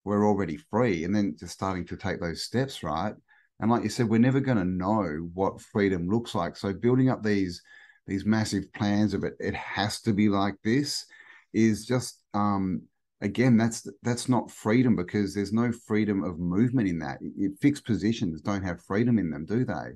[0.05, 3.14] we're already free, and then just starting to take those steps, right?
[3.61, 6.57] And like you said, we're never going to know what freedom looks like.
[6.57, 7.62] So building up these
[8.07, 11.07] these massive plans of it, it has to be like this,
[11.53, 12.83] is just um
[13.20, 17.20] again that's that's not freedom because there's no freedom of movement in that.
[17.61, 19.93] Fixed positions don't have freedom in them, do they?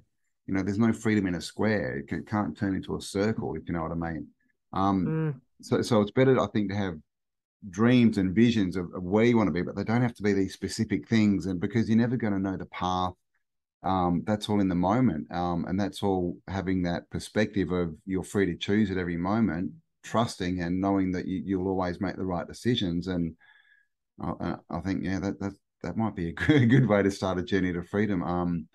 [0.47, 1.99] You know, there's no freedom in a square.
[1.99, 4.26] It can, not turn into a circle, if you know what I mean.
[4.72, 5.41] Um, mm.
[5.62, 6.95] So, so it's better, I think, to have
[7.68, 10.22] dreams and visions of, of, where you want to be, but they don't have to
[10.22, 11.47] be these specific things.
[11.47, 13.12] And because you're never going to know the path,
[13.82, 18.22] um, that's all in the moment, um, and that's all having that perspective of you're
[18.22, 19.72] free to choose at every moment,
[20.05, 23.07] trusting and knowing that you, will always make the right decisions.
[23.07, 23.34] And
[24.20, 27.11] I, I think, yeah, that that that might be a good, a good way to
[27.11, 28.22] start a journey to freedom.
[28.22, 28.68] Um,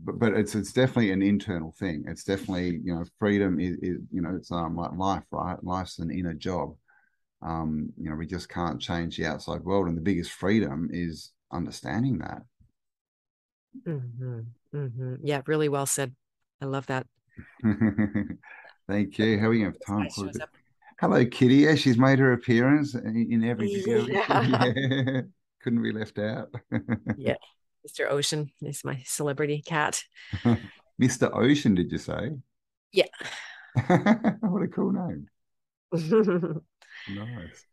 [0.00, 2.04] but but it's it's definitely an internal thing.
[2.06, 5.62] It's definitely you know freedom is, is you know it's um like life right.
[5.62, 6.74] Life's an inner job.
[7.42, 11.32] Um, you know we just can't change the outside world, and the biggest freedom is
[11.52, 12.42] understanding that.
[13.86, 14.40] Mm-hmm.
[14.74, 15.14] Mm-hmm.
[15.22, 16.14] Yeah, really well said.
[16.60, 17.06] I love that.
[18.88, 19.38] Thank you.
[19.38, 20.08] How are you have time?
[20.10, 20.30] For
[21.00, 21.56] Hello, Kitty.
[21.56, 24.06] Yeah, she's made her appearance in, in every video.
[24.06, 24.42] Yeah.
[24.42, 25.20] yeah.
[25.62, 26.48] Couldn't be left out.
[27.16, 27.34] yeah.
[27.86, 28.10] Mr.
[28.10, 30.02] Ocean is my celebrity cat.
[31.00, 31.30] Mr.
[31.32, 32.30] Ocean, did you say?
[32.92, 33.06] Yeah.
[34.40, 35.28] what a cool name.
[35.92, 37.64] nice.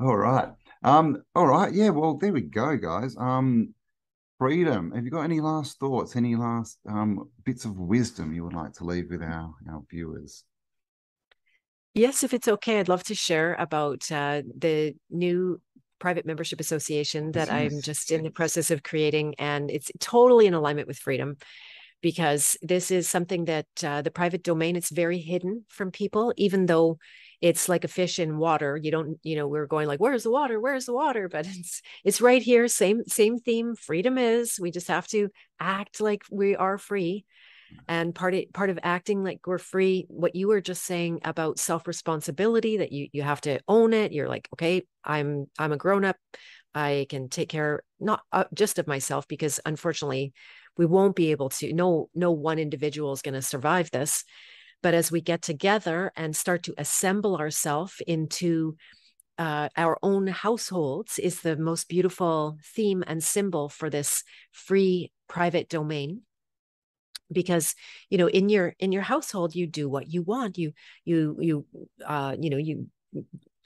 [0.00, 0.48] All right.
[0.82, 1.72] Um, all right.
[1.72, 3.16] Yeah, well, there we go, guys.
[3.16, 3.74] Um,
[4.38, 4.92] freedom.
[4.92, 8.72] Have you got any last thoughts, any last um bits of wisdom you would like
[8.74, 10.44] to leave with our, our viewers?
[11.94, 15.60] Yes, if it's okay, I'd love to share about uh, the new
[16.00, 17.50] private membership association that.
[17.52, 21.36] I'm just in the process of creating, and it's totally in alignment with freedom
[22.02, 26.64] because this is something that uh, the private domain it's very hidden from people even
[26.64, 26.96] though
[27.40, 28.76] it's like a fish in water.
[28.76, 30.60] You don't you know we're going like where's the water?
[30.60, 31.28] Where's the water?
[31.28, 32.68] But it's it's right here.
[32.68, 33.74] Same same theme.
[33.74, 34.58] Freedom is.
[34.60, 35.28] We just have to
[35.58, 37.24] act like we are free
[37.88, 40.06] and part of part of acting like we're free.
[40.08, 44.12] What you were just saying about self responsibility that you you have to own it.
[44.12, 46.16] You're like okay i'm i'm a grown up
[46.74, 50.34] i can take care not uh, just of myself because unfortunately
[50.76, 54.24] we won't be able to no no one individual is going to survive this.
[54.82, 58.76] But as we get together and start to assemble ourselves into
[59.36, 65.68] uh, our own households is the most beautiful theme and symbol for this free private
[65.68, 66.22] domain
[67.32, 67.74] because
[68.08, 70.72] you know in your in your household you do what you want you
[71.04, 71.66] you you
[72.04, 72.86] uh you know you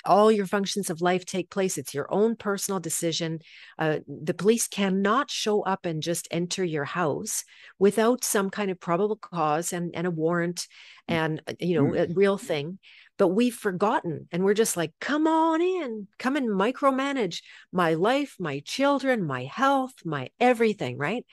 [0.05, 1.79] all your functions of life take place.
[1.79, 3.41] It's your own personal decision.
[3.79, 7.45] Uh, the police cannot show up and just enter your house
[7.79, 10.67] without some kind of probable cause and, and a warrant
[11.11, 11.15] mm.
[11.15, 12.17] and uh, you know a mm.
[12.17, 12.79] real thing.
[13.17, 16.09] But we've forgotten and we're just like come on in.
[16.19, 17.43] Come and micromanage
[17.73, 21.25] my life my children my health my everything right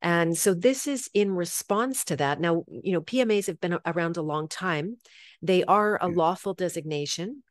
[0.00, 2.40] and so this is in response to that.
[2.40, 4.96] Now, you know, PMAs have been around a long time.
[5.42, 7.42] They are a lawful designation.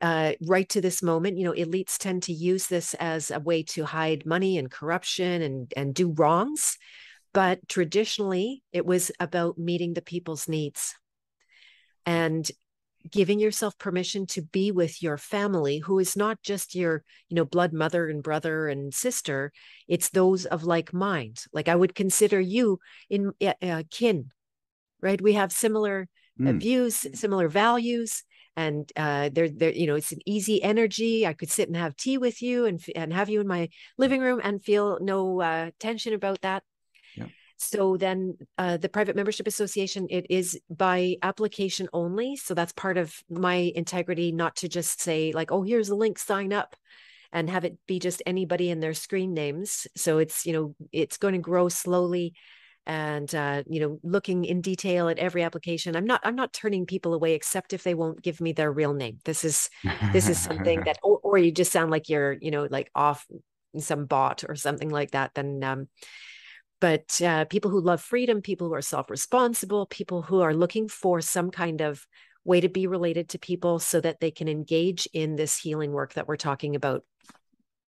[0.00, 3.62] Uh, right to this moment, you know, elites tend to use this as a way
[3.62, 6.76] to hide money and corruption and and do wrongs.
[7.32, 10.94] But traditionally, it was about meeting the people's needs.
[12.04, 12.50] And
[13.10, 17.44] giving yourself permission to be with your family who is not just your you know
[17.44, 19.52] blood mother and brother and sister
[19.88, 21.44] it's those of like mind.
[21.52, 22.78] Like i would consider you
[23.10, 24.30] in uh, kin
[25.02, 25.20] right?
[25.20, 26.08] We have similar
[26.40, 26.58] mm.
[26.58, 28.22] views similar values
[28.56, 31.26] and uh they're, they're you know it's an easy energy.
[31.26, 34.20] I could sit and have tea with you and and have you in my living
[34.20, 36.62] room and feel no uh tension about that
[37.62, 42.36] so then uh, the private membership association, it is by application only.
[42.36, 46.18] So that's part of my integrity, not to just say like, oh, here's a link,
[46.18, 46.76] sign up
[47.32, 49.86] and have it be just anybody in their screen names.
[49.96, 52.34] So it's, you know, it's going to grow slowly
[52.84, 56.84] and uh, you know looking in detail at every application i'm not i'm not turning
[56.84, 59.70] people away except if they won't give me their real name this is
[60.12, 63.24] this is something that or, or you just sound like you're you know like off
[63.78, 65.88] some bot or something like that then um
[66.82, 70.88] but uh, people who love freedom, people who are self responsible, people who are looking
[70.88, 72.04] for some kind of
[72.44, 76.14] way to be related to people so that they can engage in this healing work
[76.14, 77.04] that we're talking about.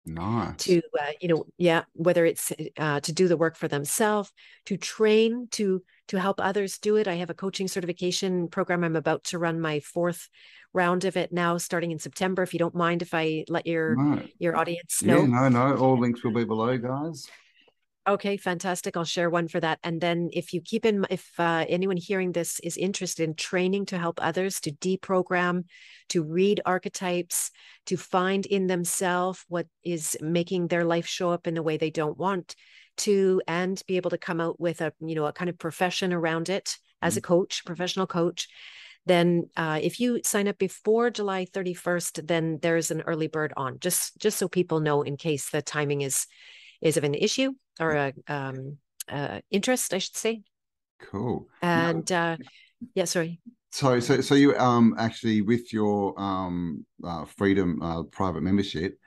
[0.06, 0.56] Nice.
[0.64, 4.32] To, uh, you know, yeah, whether it's uh, to do the work for themselves,
[4.64, 7.06] to train, to to help others do it.
[7.06, 8.84] I have a coaching certification program.
[8.84, 10.30] I'm about to run my fourth
[10.72, 12.42] round of it now, starting in September.
[12.42, 14.22] If you don't mind, if I let your no.
[14.38, 15.20] your audience know.
[15.20, 15.76] Yeah, no, no.
[15.76, 17.28] All links will be below, guys.
[18.08, 18.96] Okay, fantastic.
[18.96, 19.80] I'll share one for that.
[19.84, 23.84] And then if you keep in, if uh, anyone hearing this is interested in training
[23.86, 25.64] to help others to deprogram,
[26.08, 27.50] to read archetypes,
[27.84, 31.90] to find in themselves what is making their life show up in the way they
[31.90, 32.56] don't want
[32.98, 36.14] to, and be able to come out with a, you know, a kind of profession
[36.14, 37.18] around it as mm-hmm.
[37.18, 38.48] a coach, professional coach,
[39.04, 43.78] then uh, if you sign up before July 31st, then there's an early bird on
[43.80, 46.26] just just so people know in case the timing is
[46.80, 50.42] is of an issue or a um, uh, interest, I should say.
[51.00, 51.48] Cool.
[51.62, 52.36] And uh,
[52.94, 53.40] yeah, sorry.
[53.70, 58.98] So, so, so you um actually with your um uh, freedom uh, private membership,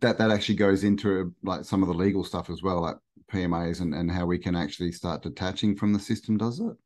[0.00, 2.96] that that actually goes into like some of the legal stuff as well, like
[3.32, 6.36] PMAs and and how we can actually start detaching from the system.
[6.36, 6.76] Does it?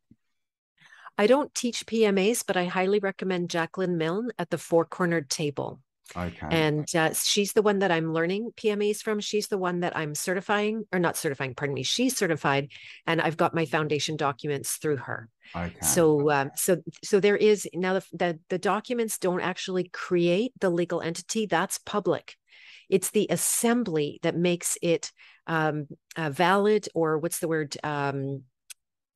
[1.17, 5.81] I don't teach PMAs, but I highly recommend Jacqueline Milne at the Four Cornered Table.
[6.17, 6.47] Okay.
[6.51, 9.21] And uh, she's the one that I'm learning PMAs from.
[9.21, 11.83] She's the one that I'm certifying, or not certifying, pardon me.
[11.83, 12.69] She's certified,
[13.07, 15.29] and I've got my foundation documents through her.
[15.57, 15.75] Okay.
[15.83, 20.71] So, um, so, so there is now the, the the documents don't actually create the
[20.71, 21.47] legal entity.
[21.47, 22.37] That's public.
[22.91, 25.11] It's the assembly that makes it
[25.47, 25.87] um,
[26.17, 27.77] uh, valid, or what's the word?
[27.83, 28.43] Um,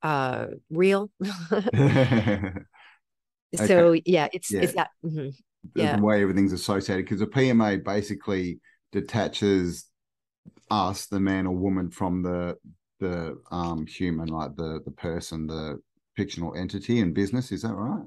[0.02, 1.10] uh, real.
[1.52, 2.52] okay.
[3.54, 4.60] So yeah, it's yeah.
[4.60, 4.88] it's that.
[5.04, 5.28] Mm-hmm
[5.74, 5.96] yeah.
[5.96, 8.60] the way everything's associated because a PMA basically
[8.92, 9.86] detaches
[10.70, 12.56] us, the man or woman, from the
[13.00, 15.80] the um human, like the the person, the
[16.16, 17.52] fictional entity and business.
[17.52, 18.06] Is that right?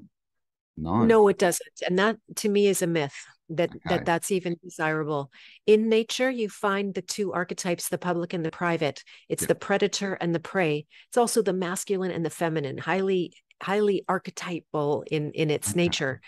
[0.76, 3.14] No, no, it doesn't, and that to me is a myth
[3.50, 3.80] that okay.
[3.88, 5.30] that that's even desirable.
[5.66, 9.02] In nature, you find the two archetypes: the public and the private.
[9.28, 10.86] It's the predator and the prey.
[11.08, 15.76] It's also the masculine and the feminine, highly highly archetypal in in its okay.
[15.76, 16.20] nature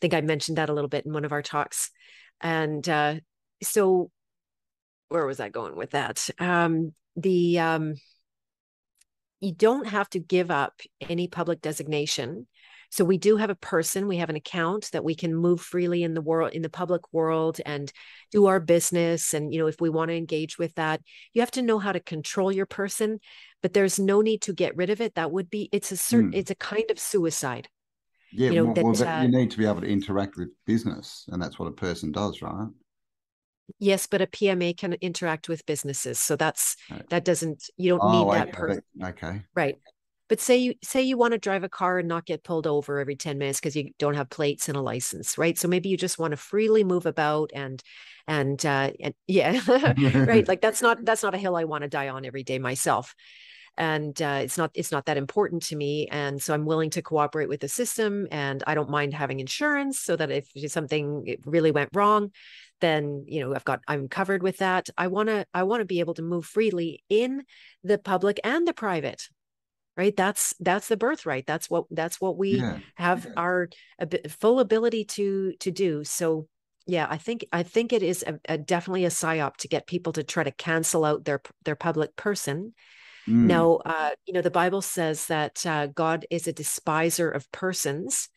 [0.00, 1.90] think I mentioned that a little bit in one of our talks.
[2.40, 3.16] And uh,
[3.62, 4.10] so,
[5.08, 6.28] where was I going with that?
[6.38, 7.94] Um, the um,
[9.40, 12.46] you don't have to give up any public designation.
[12.90, 16.02] So we do have a person, we have an account that we can move freely
[16.02, 17.92] in the world, in the public world, and
[18.30, 19.34] do our business.
[19.34, 21.00] And you know, if we want to engage with that,
[21.32, 23.18] you have to know how to control your person.
[23.60, 25.16] But there's no need to get rid of it.
[25.16, 26.36] That would be it's a certain mm.
[26.36, 27.68] it's a kind of suicide
[28.36, 30.50] yeah, you know, well, that, well, uh, you need to be able to interact with
[30.66, 32.68] business, and that's what a person does, right?
[33.78, 36.76] Yes, but a PMA can interact with businesses, so that's
[37.08, 38.56] that doesn't you don't oh, need that okay.
[38.56, 38.82] person.
[39.02, 39.76] Okay, right.
[40.28, 42.98] But say you say you want to drive a car and not get pulled over
[42.98, 45.56] every 10 minutes because you don't have plates and a license, right?
[45.56, 47.82] So maybe you just want to freely move about and
[48.28, 49.60] and uh and yeah,
[50.14, 50.46] right.
[50.46, 53.14] Like that's not that's not a hill I want to die on every day myself
[53.78, 57.02] and uh, it's not it's not that important to me and so i'm willing to
[57.02, 61.70] cooperate with the system and i don't mind having insurance so that if something really
[61.70, 62.30] went wrong
[62.80, 64.88] then you know i've got i'm covered with that.
[64.96, 67.44] I want to i want to be able to move freely in
[67.82, 69.22] the public and the private
[69.98, 70.14] right?
[70.14, 71.46] That's that's the birthright.
[71.46, 72.80] That's what that's what we yeah.
[72.96, 73.70] have our
[74.28, 76.04] full ability to to do.
[76.04, 76.48] So
[76.86, 80.12] yeah i think i think it is a, a definitely a psyop to get people
[80.12, 82.72] to try to cancel out their their public person
[83.28, 83.46] Mm.
[83.46, 88.28] Now, uh, you know, the Bible says that uh, God is a despiser of persons.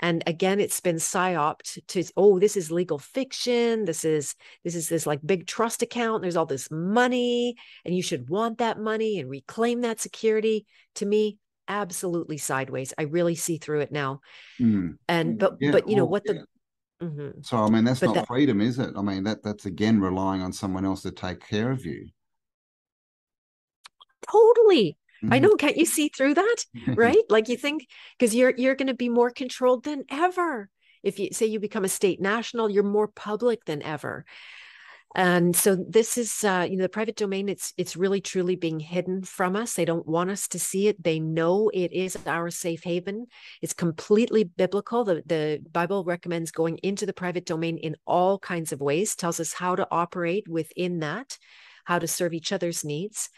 [0.00, 3.84] And again, it's been psyoped to, oh, this is legal fiction.
[3.84, 4.34] This is,
[4.64, 6.22] this is this like big trust account.
[6.22, 10.66] There's all this money and you should want that money and reclaim that security.
[10.96, 11.38] To me,
[11.68, 12.94] absolutely sideways.
[12.96, 14.20] I really see through it now.
[14.60, 14.96] Mm.
[15.08, 16.44] And, but, yeah, but, you know, what the,
[17.00, 17.42] Mm-hmm.
[17.42, 18.90] So I mean that's but not that, freedom, is it?
[18.96, 22.08] I mean that that's again relying on someone else to take care of you
[24.30, 24.96] totally.
[25.22, 25.34] Mm-hmm.
[25.34, 26.56] i know can't you see through that?
[26.86, 27.24] Right?
[27.28, 27.86] Like you think
[28.18, 30.68] because you're you're going to be more controlled than ever.
[31.02, 34.24] If you say you become a state national you're more public than ever.
[35.14, 38.78] And so this is uh, you know the private domain it's it's really truly being
[38.78, 39.74] hidden from us.
[39.74, 41.02] They don't want us to see it.
[41.02, 43.26] They know it is our safe haven.
[43.62, 45.04] It's completely biblical.
[45.04, 49.40] The the bible recommends going into the private domain in all kinds of ways tells
[49.40, 51.38] us how to operate within that
[51.86, 53.30] how to serve each other's needs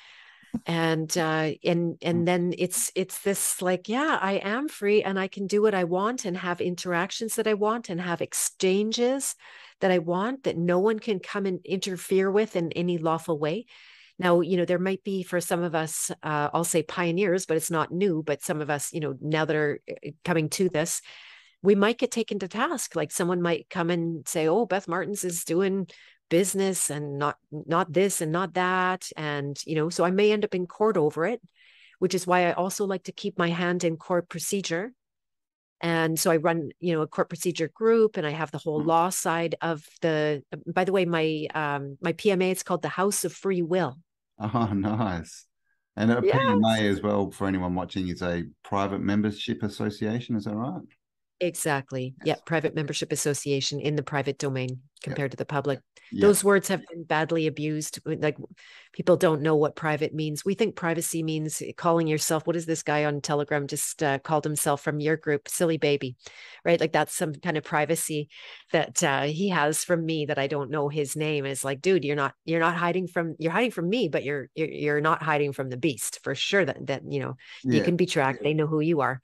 [0.67, 5.29] and uh and and then it's it's this like yeah i am free and i
[5.29, 9.35] can do what i want and have interactions that i want and have exchanges
[9.81, 13.67] that i want that no one can come and interfere with in any lawful way.
[14.19, 17.57] Now you know there might be for some of us uh, i'll say pioneers but
[17.57, 20.69] it's not new but some of us you know now that are uh, coming to
[20.69, 21.01] this
[21.63, 22.97] we might get taken to task.
[22.97, 25.87] Like someone might come and say oh beth martins is doing
[26.31, 30.45] business and not not this and not that and you know so i may end
[30.45, 31.43] up in court over it
[31.99, 34.93] which is why i also like to keep my hand in court procedure
[35.83, 38.83] and so i run you know a court procedure group and i have the whole
[38.83, 38.87] mm.
[38.87, 43.25] law side of the by the way my um my pma it's called the house
[43.25, 43.99] of free will
[44.41, 45.47] Oh, nice.
[45.97, 46.37] And a Yes.
[46.37, 50.37] PMA as well for anyone watching is a private membership association.
[50.37, 50.81] Is that right?
[51.41, 52.15] Exactly.
[52.25, 52.35] Yeah.
[52.45, 55.81] Private membership association in the private domain compared to the public.
[56.13, 56.27] Yeah.
[56.27, 58.01] Those words have been badly abused.
[58.05, 58.37] Like
[58.93, 60.45] people don't know what private means.
[60.45, 64.45] We think privacy means calling yourself, what is this guy on Telegram just uh, called
[64.45, 66.17] himself from your group, silly baby,
[66.65, 66.81] right?
[66.81, 68.29] Like that's some kind of privacy
[68.73, 71.47] that uh, he has from me that I don't know his name.
[71.47, 74.51] Is like, dude, you're not you're not hiding from you're hiding from me, but you're
[74.55, 76.65] you're, you're not hiding from the beast for sure.
[76.65, 78.43] That that you know you can be tracked.
[78.43, 79.23] They know who you are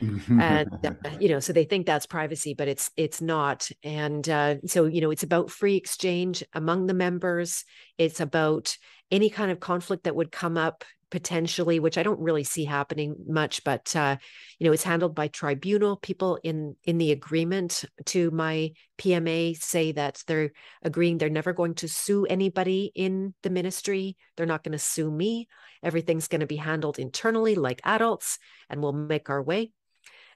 [0.00, 3.68] and uh, you know so they think that's privacy but it's it's not.
[3.82, 7.64] And uh, so you know it's about free exchange among the members.
[7.98, 8.76] It's about
[9.10, 13.16] any kind of conflict that would come up potentially which i don't really see happening
[13.26, 14.16] much but uh,
[14.60, 15.96] you know it's handled by tribunal.
[15.96, 21.74] People in in the agreement to my pma say that they're agreeing they're never going
[21.74, 24.16] to sue anybody in the ministry.
[24.36, 25.48] They're not going to sue me.
[25.82, 28.38] Everything's going to be handled internally like adults
[28.68, 29.72] and we'll make our way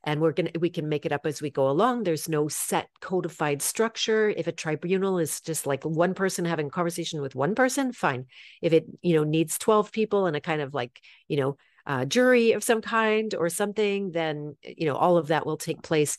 [0.04, 2.02] and we're going to we can make it up as we go along.
[2.02, 4.28] There's no set codified structure.
[4.28, 8.26] If a tribunal is just like one person having a conversation with one person fine.
[8.62, 12.04] If it you know needs 12 people and a kind of like you know uh,
[12.04, 16.18] jury of some kind or something then you know all of that will take place.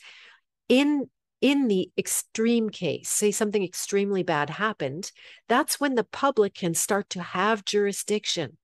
[0.67, 1.09] In
[1.41, 5.11] in the extreme case say something extremely bad happened
[5.49, 8.57] that's when the public can start to have jurisdiction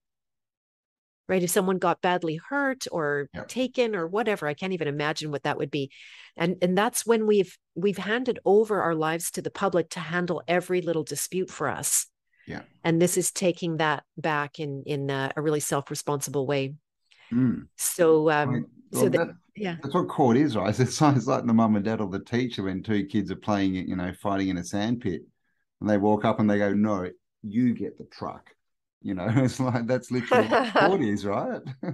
[1.32, 1.42] right?
[1.42, 5.58] If someone got badly hurt or taken or whatever, I can't even imagine what that
[5.58, 5.90] would be.
[6.36, 10.44] And and that's when we've we've handed over our lives to the public to handle
[10.48, 12.06] every little dispute for us.
[12.46, 12.64] Yeah.
[12.84, 16.76] And this is taking that back in in a, a really self-responsible way.
[17.32, 17.68] Mm.
[17.78, 19.76] So I um mean, so that- that- yeah.
[19.82, 20.78] that's what court is, right?
[20.80, 23.76] It's it's like the mum and dad or the teacher when two kids are playing,
[23.76, 25.22] you know, fighting in a sandpit,
[25.80, 27.10] and they walk up and they go, "No,
[27.42, 28.50] you get the truck."
[29.02, 31.62] You know, it's like that's literally what court is, right?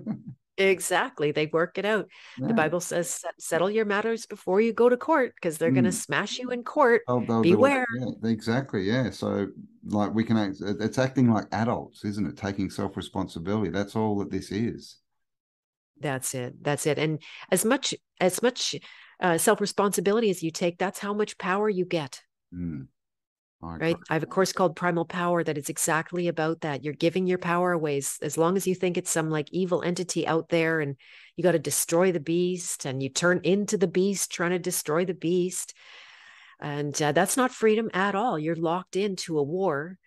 [0.60, 1.32] Exactly.
[1.32, 2.08] They work it out.
[2.40, 2.48] Yeah.
[2.48, 5.92] The Bible says settle your matters before you go to court because they're going to
[5.92, 6.06] Mm.
[6.06, 7.04] smash you in court.
[7.08, 7.44] They'll- they'll.
[7.44, 7.86] Beware.
[8.00, 8.82] Yeah, exactly.
[8.82, 9.12] Yeah.
[9.12, 9.50] So,
[9.86, 12.38] like, we can act, it's acting like adults, isn't it?
[12.38, 13.70] Taking self responsibility.
[13.70, 14.98] That's all that this is.
[16.00, 16.56] That's it.
[16.64, 16.98] That's it.
[16.98, 18.74] And as much as much
[19.20, 22.24] uh, self responsibility as you take, that's how much power you get.
[22.52, 22.88] Mm.
[23.60, 23.98] Right.
[24.10, 26.84] I have a course called Primal Power that is exactly about that.
[26.84, 30.28] You're giving your power away as, long as you think it's some like evil entity
[30.28, 30.96] out there and
[31.36, 35.06] you got to destroy the beast and you turn into the beast trying to destroy
[35.06, 35.74] the beast.
[36.60, 38.38] And uh, that's not freedom at all.
[38.38, 39.98] You're locked into a war.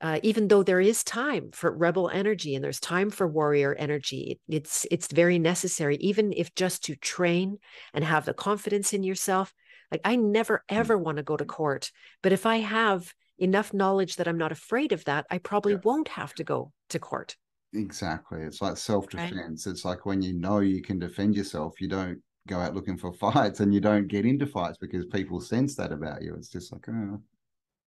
[0.00, 4.38] Uh, even though there is time for rebel energy and there's time for warrior energy,
[4.48, 5.96] it, it's it's very necessary.
[5.96, 7.58] Even if just to train
[7.92, 9.52] and have the confidence in yourself.
[9.90, 10.76] Like I never mm.
[10.76, 11.90] ever want to go to court,
[12.22, 15.80] but if I have enough knowledge that I'm not afraid of that, I probably Yeah.
[15.84, 17.36] won't have to go to court.
[17.72, 18.42] Exactly.
[18.42, 19.66] It's like self defense.
[19.66, 23.12] It's like when you know you can defend yourself, you don't go out looking for
[23.12, 26.34] fights and you don't get into fights because people sense that about you.
[26.34, 27.20] It's just like, oh,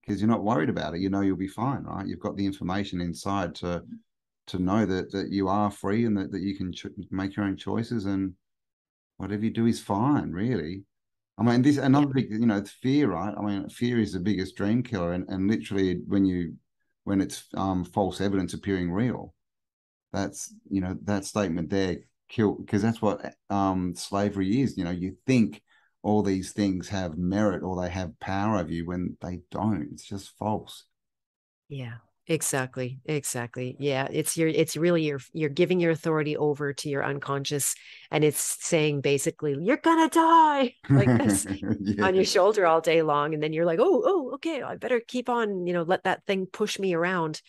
[0.01, 1.01] because you're not worried about it.
[1.01, 2.07] You know you'll be fine, right?
[2.07, 3.83] You've got the information inside to
[4.47, 7.45] to know that that you are free and that, that you can ch- make your
[7.45, 8.33] own choices and
[9.17, 10.83] whatever you do is fine, really.
[11.37, 13.33] I mean, this another big, you know, it's fear, right?
[13.37, 16.55] I mean, fear is the biggest dream killer, and and literally when you
[17.03, 19.33] when it's um false evidence appearing real,
[20.13, 21.97] that's you know that statement there
[22.29, 24.77] kill because that's what um slavery is.
[24.77, 25.61] You know, you think
[26.03, 29.89] all these things have merit or they have power over you when they don't.
[29.91, 30.85] It's just false.
[31.67, 31.95] Yeah,
[32.27, 32.99] exactly.
[33.05, 33.75] Exactly.
[33.79, 34.07] Yeah.
[34.11, 37.75] It's your it's really your you're giving your authority over to your unconscious
[38.11, 41.45] and it's saying basically, you're gonna die like this
[41.79, 42.05] yeah.
[42.05, 43.33] on your shoulder all day long.
[43.33, 46.25] And then you're like, oh, oh, okay, I better keep on, you know, let that
[46.25, 47.41] thing push me around.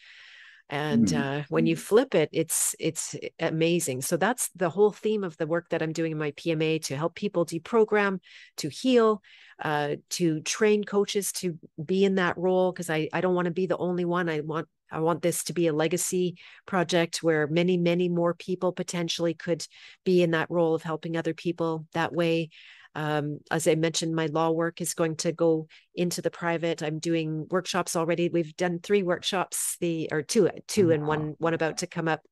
[0.68, 1.42] And Mm.
[1.42, 4.02] uh, when you flip it, it's it's amazing.
[4.02, 6.96] So that's the whole theme of the work that I'm doing in my PMA to
[6.96, 8.20] help people deprogram,
[8.58, 9.22] to heal,
[9.62, 12.72] uh, to train coaches to be in that role.
[12.72, 14.28] Because I I don't want to be the only one.
[14.28, 16.36] I want I want this to be a legacy
[16.66, 19.66] project where many many more people potentially could
[20.04, 22.50] be in that role of helping other people that way.
[22.96, 26.82] Um, as I mentioned, my law work is going to go into the private.
[26.82, 28.30] I'm doing workshops already.
[28.30, 32.22] We've done three workshops, the or two, two, and one one about to come up.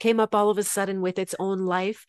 [0.00, 2.06] Came up all of a sudden with its own life.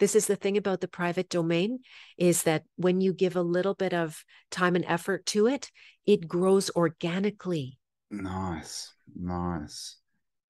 [0.00, 1.80] This is the thing about the private domain
[2.16, 5.70] is that when you give a little bit of time and effort to it,
[6.06, 7.78] it grows organically,
[8.10, 9.96] Nice, nice.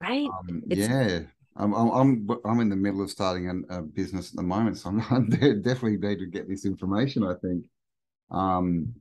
[0.01, 0.29] right?
[0.29, 1.21] Um, yeah,
[1.59, 4.79] I'm, I'm I'm I'm in the middle of starting a, a business at the moment,
[4.79, 5.21] so I'm I
[5.55, 7.25] definitely need to get this information.
[7.25, 7.65] I think.
[8.31, 8.95] Um,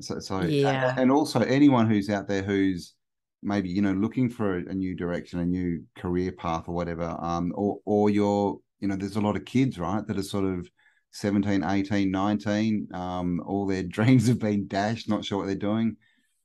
[0.00, 0.94] so so Yeah.
[0.96, 2.94] and also anyone who's out there who's
[3.42, 7.16] maybe you know looking for a, a, new direction a new career path or whatever
[7.20, 10.44] um or or you're you know there's a lot of kids right that are sort
[10.44, 10.68] of
[11.12, 15.96] 17 18 19 um all their dreams have been dashed not sure what they're doing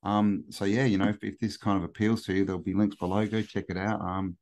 [0.03, 2.73] um so yeah you know if, if this kind of appeals to you there'll be
[2.73, 4.35] links below go check it out um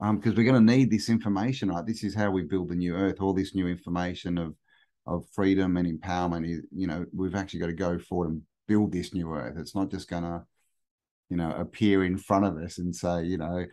[0.00, 2.74] um because we're going to need this information right this is how we build the
[2.74, 4.54] new earth all this new information of
[5.06, 8.92] of freedom and empowerment is you know we've actually got to go forward and build
[8.92, 10.42] this new earth it's not just going to
[11.30, 13.64] you know, appear in front of us and say, you know,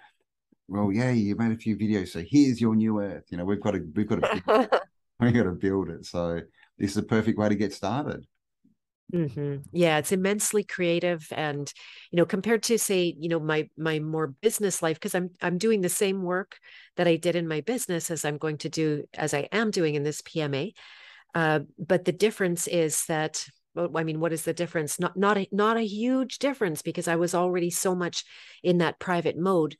[0.68, 3.26] well, yeah, you made a few videos, so here's your new Earth.
[3.30, 4.82] You know, we've got to we've got to
[5.20, 6.06] we've got to build it.
[6.06, 6.42] So
[6.78, 8.26] this is a perfect way to get started.
[9.14, 9.58] Mm-hmm.
[9.72, 11.72] Yeah, it's immensely creative, and
[12.12, 15.58] you know, compared to say, you know, my my more business life, because I'm I'm
[15.58, 16.60] doing the same work
[16.98, 19.96] that I did in my business as I'm going to do as I am doing
[19.96, 20.74] in this PMA.
[21.34, 23.48] Uh, but the difference is that
[23.78, 25.00] I mean, what is the difference?
[25.00, 28.26] Not not a, not a huge difference because I was already so much
[28.64, 29.78] in that private mode.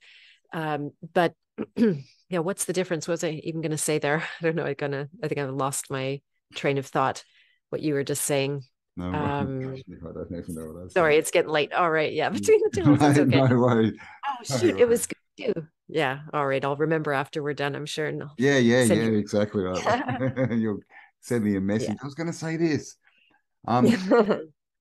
[0.54, 1.34] Um, but
[1.76, 3.06] yeah, what's the difference?
[3.06, 4.22] What was I even going to say there?
[4.40, 4.64] I don't know.
[4.64, 5.08] I gonna.
[5.22, 6.20] I think I've lost my
[6.54, 7.24] train of thought.
[7.70, 8.62] What you were just saying.
[8.98, 9.76] No, um,
[10.90, 11.72] sorry, it's getting late.
[11.72, 13.24] All right, yeah, between the two, it's okay.
[13.24, 13.92] no.
[14.26, 15.66] Oh shoot, it was good too.
[15.86, 16.62] Yeah, all right.
[16.64, 17.76] I'll remember after we're done.
[17.76, 18.10] I'm sure.
[18.10, 18.30] No.
[18.36, 18.94] Yeah, yeah, yeah.
[18.94, 19.14] You.
[19.14, 20.50] Exactly right.
[20.50, 20.80] You'll
[21.20, 21.90] send me a message.
[21.90, 21.94] Yeah.
[22.02, 22.96] I was going to say this.
[23.66, 23.86] Um,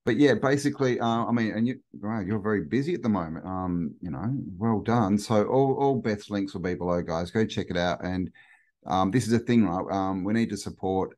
[0.04, 3.46] but yeah, basically, uh, I mean, and you, wow, you're very busy at the moment.
[3.46, 4.26] Um, you know,
[4.58, 5.18] well done.
[5.18, 7.32] So all, all Beth's links will be below, guys.
[7.32, 8.04] Go check it out.
[8.04, 8.32] And
[8.86, 9.86] um, this is a thing, right?
[9.96, 11.18] Um, we need to support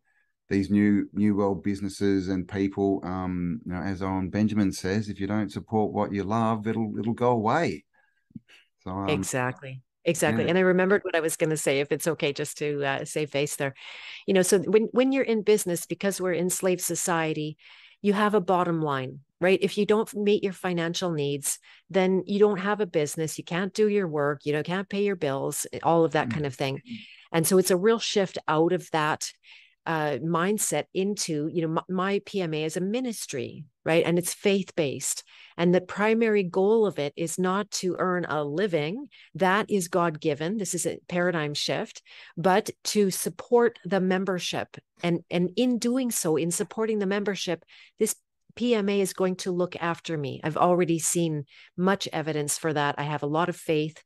[0.50, 3.02] these new new world businesses and people.
[3.04, 6.98] Um, you know, as Owen Benjamin says, if you don't support what you love, it'll
[6.98, 7.86] it'll go away.
[8.84, 9.82] So um, exactly.
[10.06, 10.46] Exactly.
[10.46, 10.50] Yeah.
[10.50, 13.06] And I remembered what I was going to say, if it's okay, just to uh,
[13.06, 13.76] save face there.
[14.26, 17.58] You know, so when, when you're in business, because we're in slave society,
[18.02, 19.60] you have a bottom line, right?
[19.62, 23.38] If you don't meet your financial needs, then you don't have a business.
[23.38, 24.46] You can't do your work.
[24.46, 26.34] You know, can't pay your bills, all of that mm-hmm.
[26.34, 26.82] kind of thing.
[27.32, 29.32] And so it's a real shift out of that
[29.90, 34.06] uh, mindset into, you know, my, my PMA is a ministry, right?
[34.06, 35.24] And it's faith based.
[35.58, 39.08] And the primary goal of it is not to earn a living.
[39.34, 40.58] That is God given.
[40.58, 42.04] This is a paradigm shift,
[42.38, 44.78] but to support the membership.
[45.02, 47.66] And, and in doing so, in supporting the membership,
[47.98, 48.16] this
[48.58, 50.40] PMA is going to look after me.
[50.44, 52.94] I've already seen much evidence for that.
[53.00, 54.04] I have a lot of faith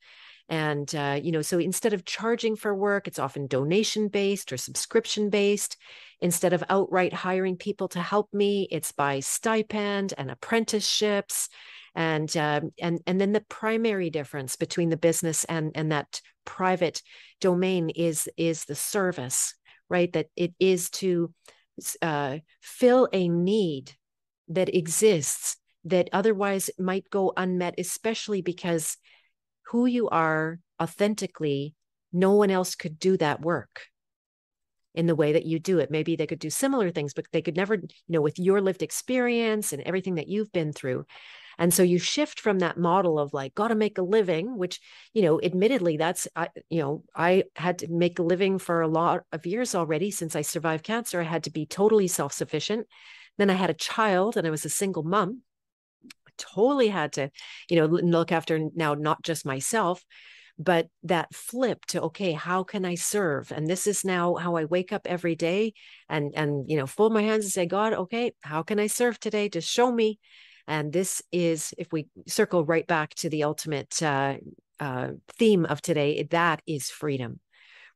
[0.49, 4.57] and, uh, you know, so instead of charging for work, it's often donation based or
[4.57, 5.77] subscription based.
[6.21, 11.49] Instead of outright hiring people to help me, it's by stipend and apprenticeships.
[11.95, 17.01] And, uh, and, and then the primary difference between the business and, and that private
[17.39, 19.55] domain is, is the service,
[19.89, 20.11] right?
[20.13, 21.33] That it is to
[22.01, 23.93] uh, fill a need
[24.49, 28.97] that exists that otherwise might go unmet, especially because
[29.67, 31.75] who you are authentically,
[32.11, 33.87] no one else could do that work
[34.95, 35.89] in the way that you do it.
[35.89, 38.83] Maybe they could do similar things, but they could never, you know, with your lived
[38.83, 41.05] experience and everything that you've been through.
[41.57, 44.79] And so you shift from that model of like, got to make a living, which,
[45.13, 48.87] you know, admittedly, that's, I, you know, I had to make a living for a
[48.87, 51.21] lot of years already since I survived cancer.
[51.21, 52.87] I had to be totally self sufficient.
[53.37, 55.41] Then I had a child and I was a single mom
[56.37, 57.29] totally had to,
[57.69, 60.03] you know, look after now not just myself,
[60.59, 63.51] but that flip to okay how can i serve?
[63.51, 65.73] And this is now how i wake up every day
[66.09, 69.19] and and you know fold my hands and say god okay how can i serve
[69.19, 69.49] today?
[69.49, 70.19] Just show me.
[70.67, 74.35] And this is if we circle right back to the ultimate uh,
[74.79, 77.39] uh, theme of today that is freedom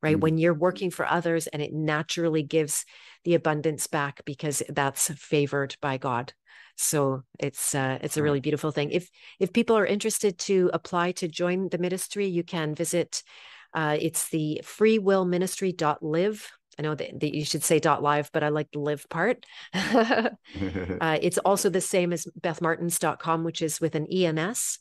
[0.01, 0.13] right?
[0.13, 0.21] Mm-hmm.
[0.21, 2.85] when you're working for others and it naturally gives
[3.23, 6.33] the abundance back because that's favored by god
[6.77, 8.91] so it's uh, it's a really beautiful thing.
[8.91, 9.09] If
[9.39, 13.23] if people are interested to apply to join the ministry, you can visit.
[13.73, 16.51] Uh, it's the freewillministry.live.
[16.79, 19.45] I know that, that you should say dot live, but I like the live part.
[19.73, 24.79] uh, it's also the same as bethmartins.com, which is with an ENS.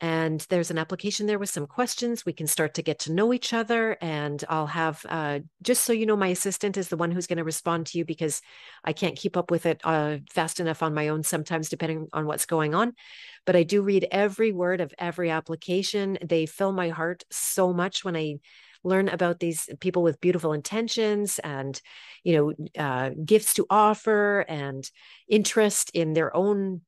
[0.00, 2.26] And there's an application there with some questions.
[2.26, 3.96] We can start to get to know each other.
[4.00, 7.38] And I'll have, uh, just so you know, my assistant is the one who's going
[7.38, 8.40] to respond to you because
[8.84, 12.26] I can't keep up with it uh, fast enough on my own sometimes, depending on
[12.26, 12.94] what's going on.
[13.46, 16.18] But I do read every word of every application.
[16.20, 18.38] They fill my heart so much when I
[18.84, 21.80] learn about these people with beautiful intentions and
[22.24, 24.90] you know uh, gifts to offer and
[25.28, 26.80] interest in their own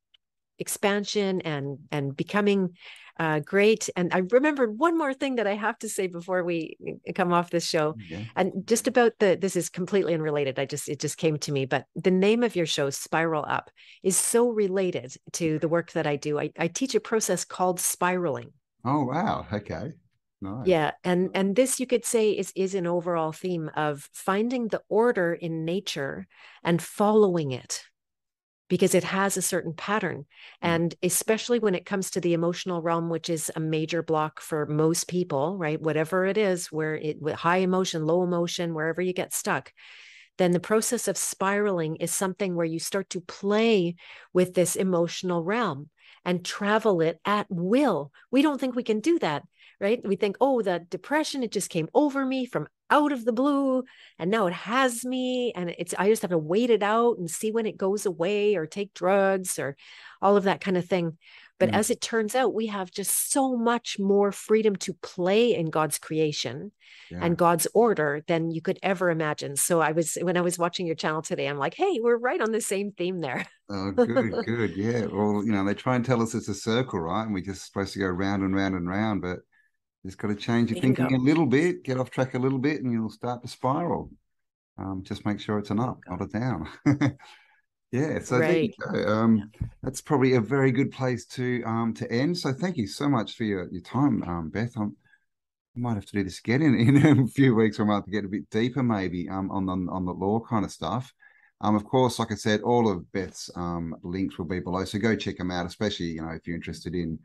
[0.59, 2.75] expansion and and becoming
[3.17, 3.89] uh, great.
[3.95, 7.31] And I remember one more thing that I have to say before we uh, come
[7.31, 8.23] off this show, Yeah.
[8.35, 9.37] and just about the.
[9.39, 10.59] This is completely unrelated.
[10.59, 13.71] I just it just came to me, but the name of your show, Spiral Up,
[14.03, 16.39] is so related to the work that I do.
[16.39, 18.51] I, I teach a process called spiraling.
[18.83, 19.45] Oh wow.
[19.51, 19.93] Okay.
[20.41, 20.67] Nice.
[20.67, 24.81] Yeah, and and this you could say is is an overall theme of finding the
[24.89, 26.27] order in nature
[26.63, 27.83] and following it
[28.67, 30.25] because it has a certain pattern.
[30.63, 30.67] Mm.
[30.67, 34.65] and especially when it comes to the emotional realm which is a major block for
[34.65, 35.81] most people right?
[35.81, 39.71] Whatever it is where it with high emotion low emotion wherever you get stuck
[40.37, 43.95] then the process of spiraling is something where you start to play
[44.33, 45.89] with this emotional realm
[46.25, 48.11] and travel it at will.
[48.31, 49.43] We don't think we can do that
[49.79, 53.33] right we think oh the depression it just came over me from out of the
[53.33, 53.83] blue
[54.19, 57.29] and now it has me and it's i just have to wait it out and
[57.29, 59.75] see when it goes away or take drugs or
[60.21, 61.17] all of that kind of thing
[61.57, 61.75] but Mm.
[61.75, 65.97] as it turns out we have just so much more freedom to play in god's
[65.97, 66.71] creation
[67.09, 67.19] Yeah.
[67.23, 70.85] and god's order than you could ever imagine so i was when i was watching
[70.85, 74.31] your channel today i'm like hey we're right on the same theme there Oh, good,
[74.45, 74.77] good.
[74.77, 75.07] Yeah.
[75.07, 77.23] Well, you know, they try and tell us it's a circle, right?
[77.23, 79.39] And we're just supposed to go round and round and round, but
[80.05, 82.81] just got to change your thinking a little bit, get off track a little bit,
[82.83, 84.11] and you'll start to spiral.
[84.77, 86.67] Um, just make sure it's an up, not a down.
[87.91, 88.19] yeah.
[88.19, 89.03] So there you Right.
[89.05, 89.07] go.
[89.07, 89.51] Um,
[89.81, 92.37] that's probably a very good place to um to end.
[92.37, 94.73] So thank you so much for your, your time, um, Beth.
[94.75, 94.95] I'm,
[95.75, 97.79] I might have to do this again in, in a few weeks.
[97.79, 100.39] I might have to get a bit deeper, maybe, um, on the on the law
[100.39, 101.13] kind of stuff.
[101.61, 104.99] Um, of course, like I said, all of Beth's um, links will be below, so
[104.99, 105.65] go check them out.
[105.65, 107.17] Especially, you know, if you're interested in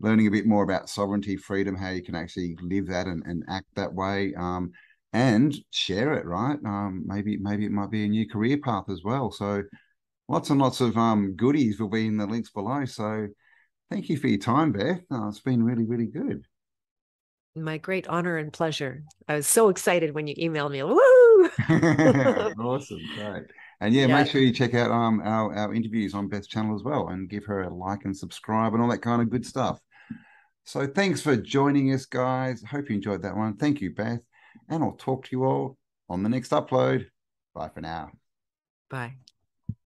[0.00, 3.44] learning a bit more about sovereignty, freedom, how you can actually live that and, and
[3.48, 4.72] act that way, um,
[5.12, 6.26] and share it.
[6.26, 6.58] Right?
[6.64, 9.30] Um, maybe maybe it might be a new career path as well.
[9.30, 9.62] So,
[10.28, 12.84] lots and lots of um, goodies will be in the links below.
[12.86, 13.28] So,
[13.90, 15.02] thank you for your time, Beth.
[15.12, 16.44] Uh, it's been really really good.
[17.54, 21.50] my great honor and pleasure i was so excited when you emailed me woo
[22.60, 23.44] awesome, great.
[23.80, 24.14] And yeah, Yeah.
[24.18, 27.28] make sure you check out um our, our interviews on Beth's channel as well and
[27.28, 29.80] give her a like and subscribe and all that kind of good stuff.
[30.68, 32.62] So thanks for joining us, guys.
[32.62, 33.56] Hope you enjoyed that one.
[33.56, 34.20] Thank you, Beth.
[34.68, 35.78] And I'll talk to you all
[36.10, 37.06] on the next upload.
[37.54, 38.10] Bye for now.
[38.90, 39.14] bye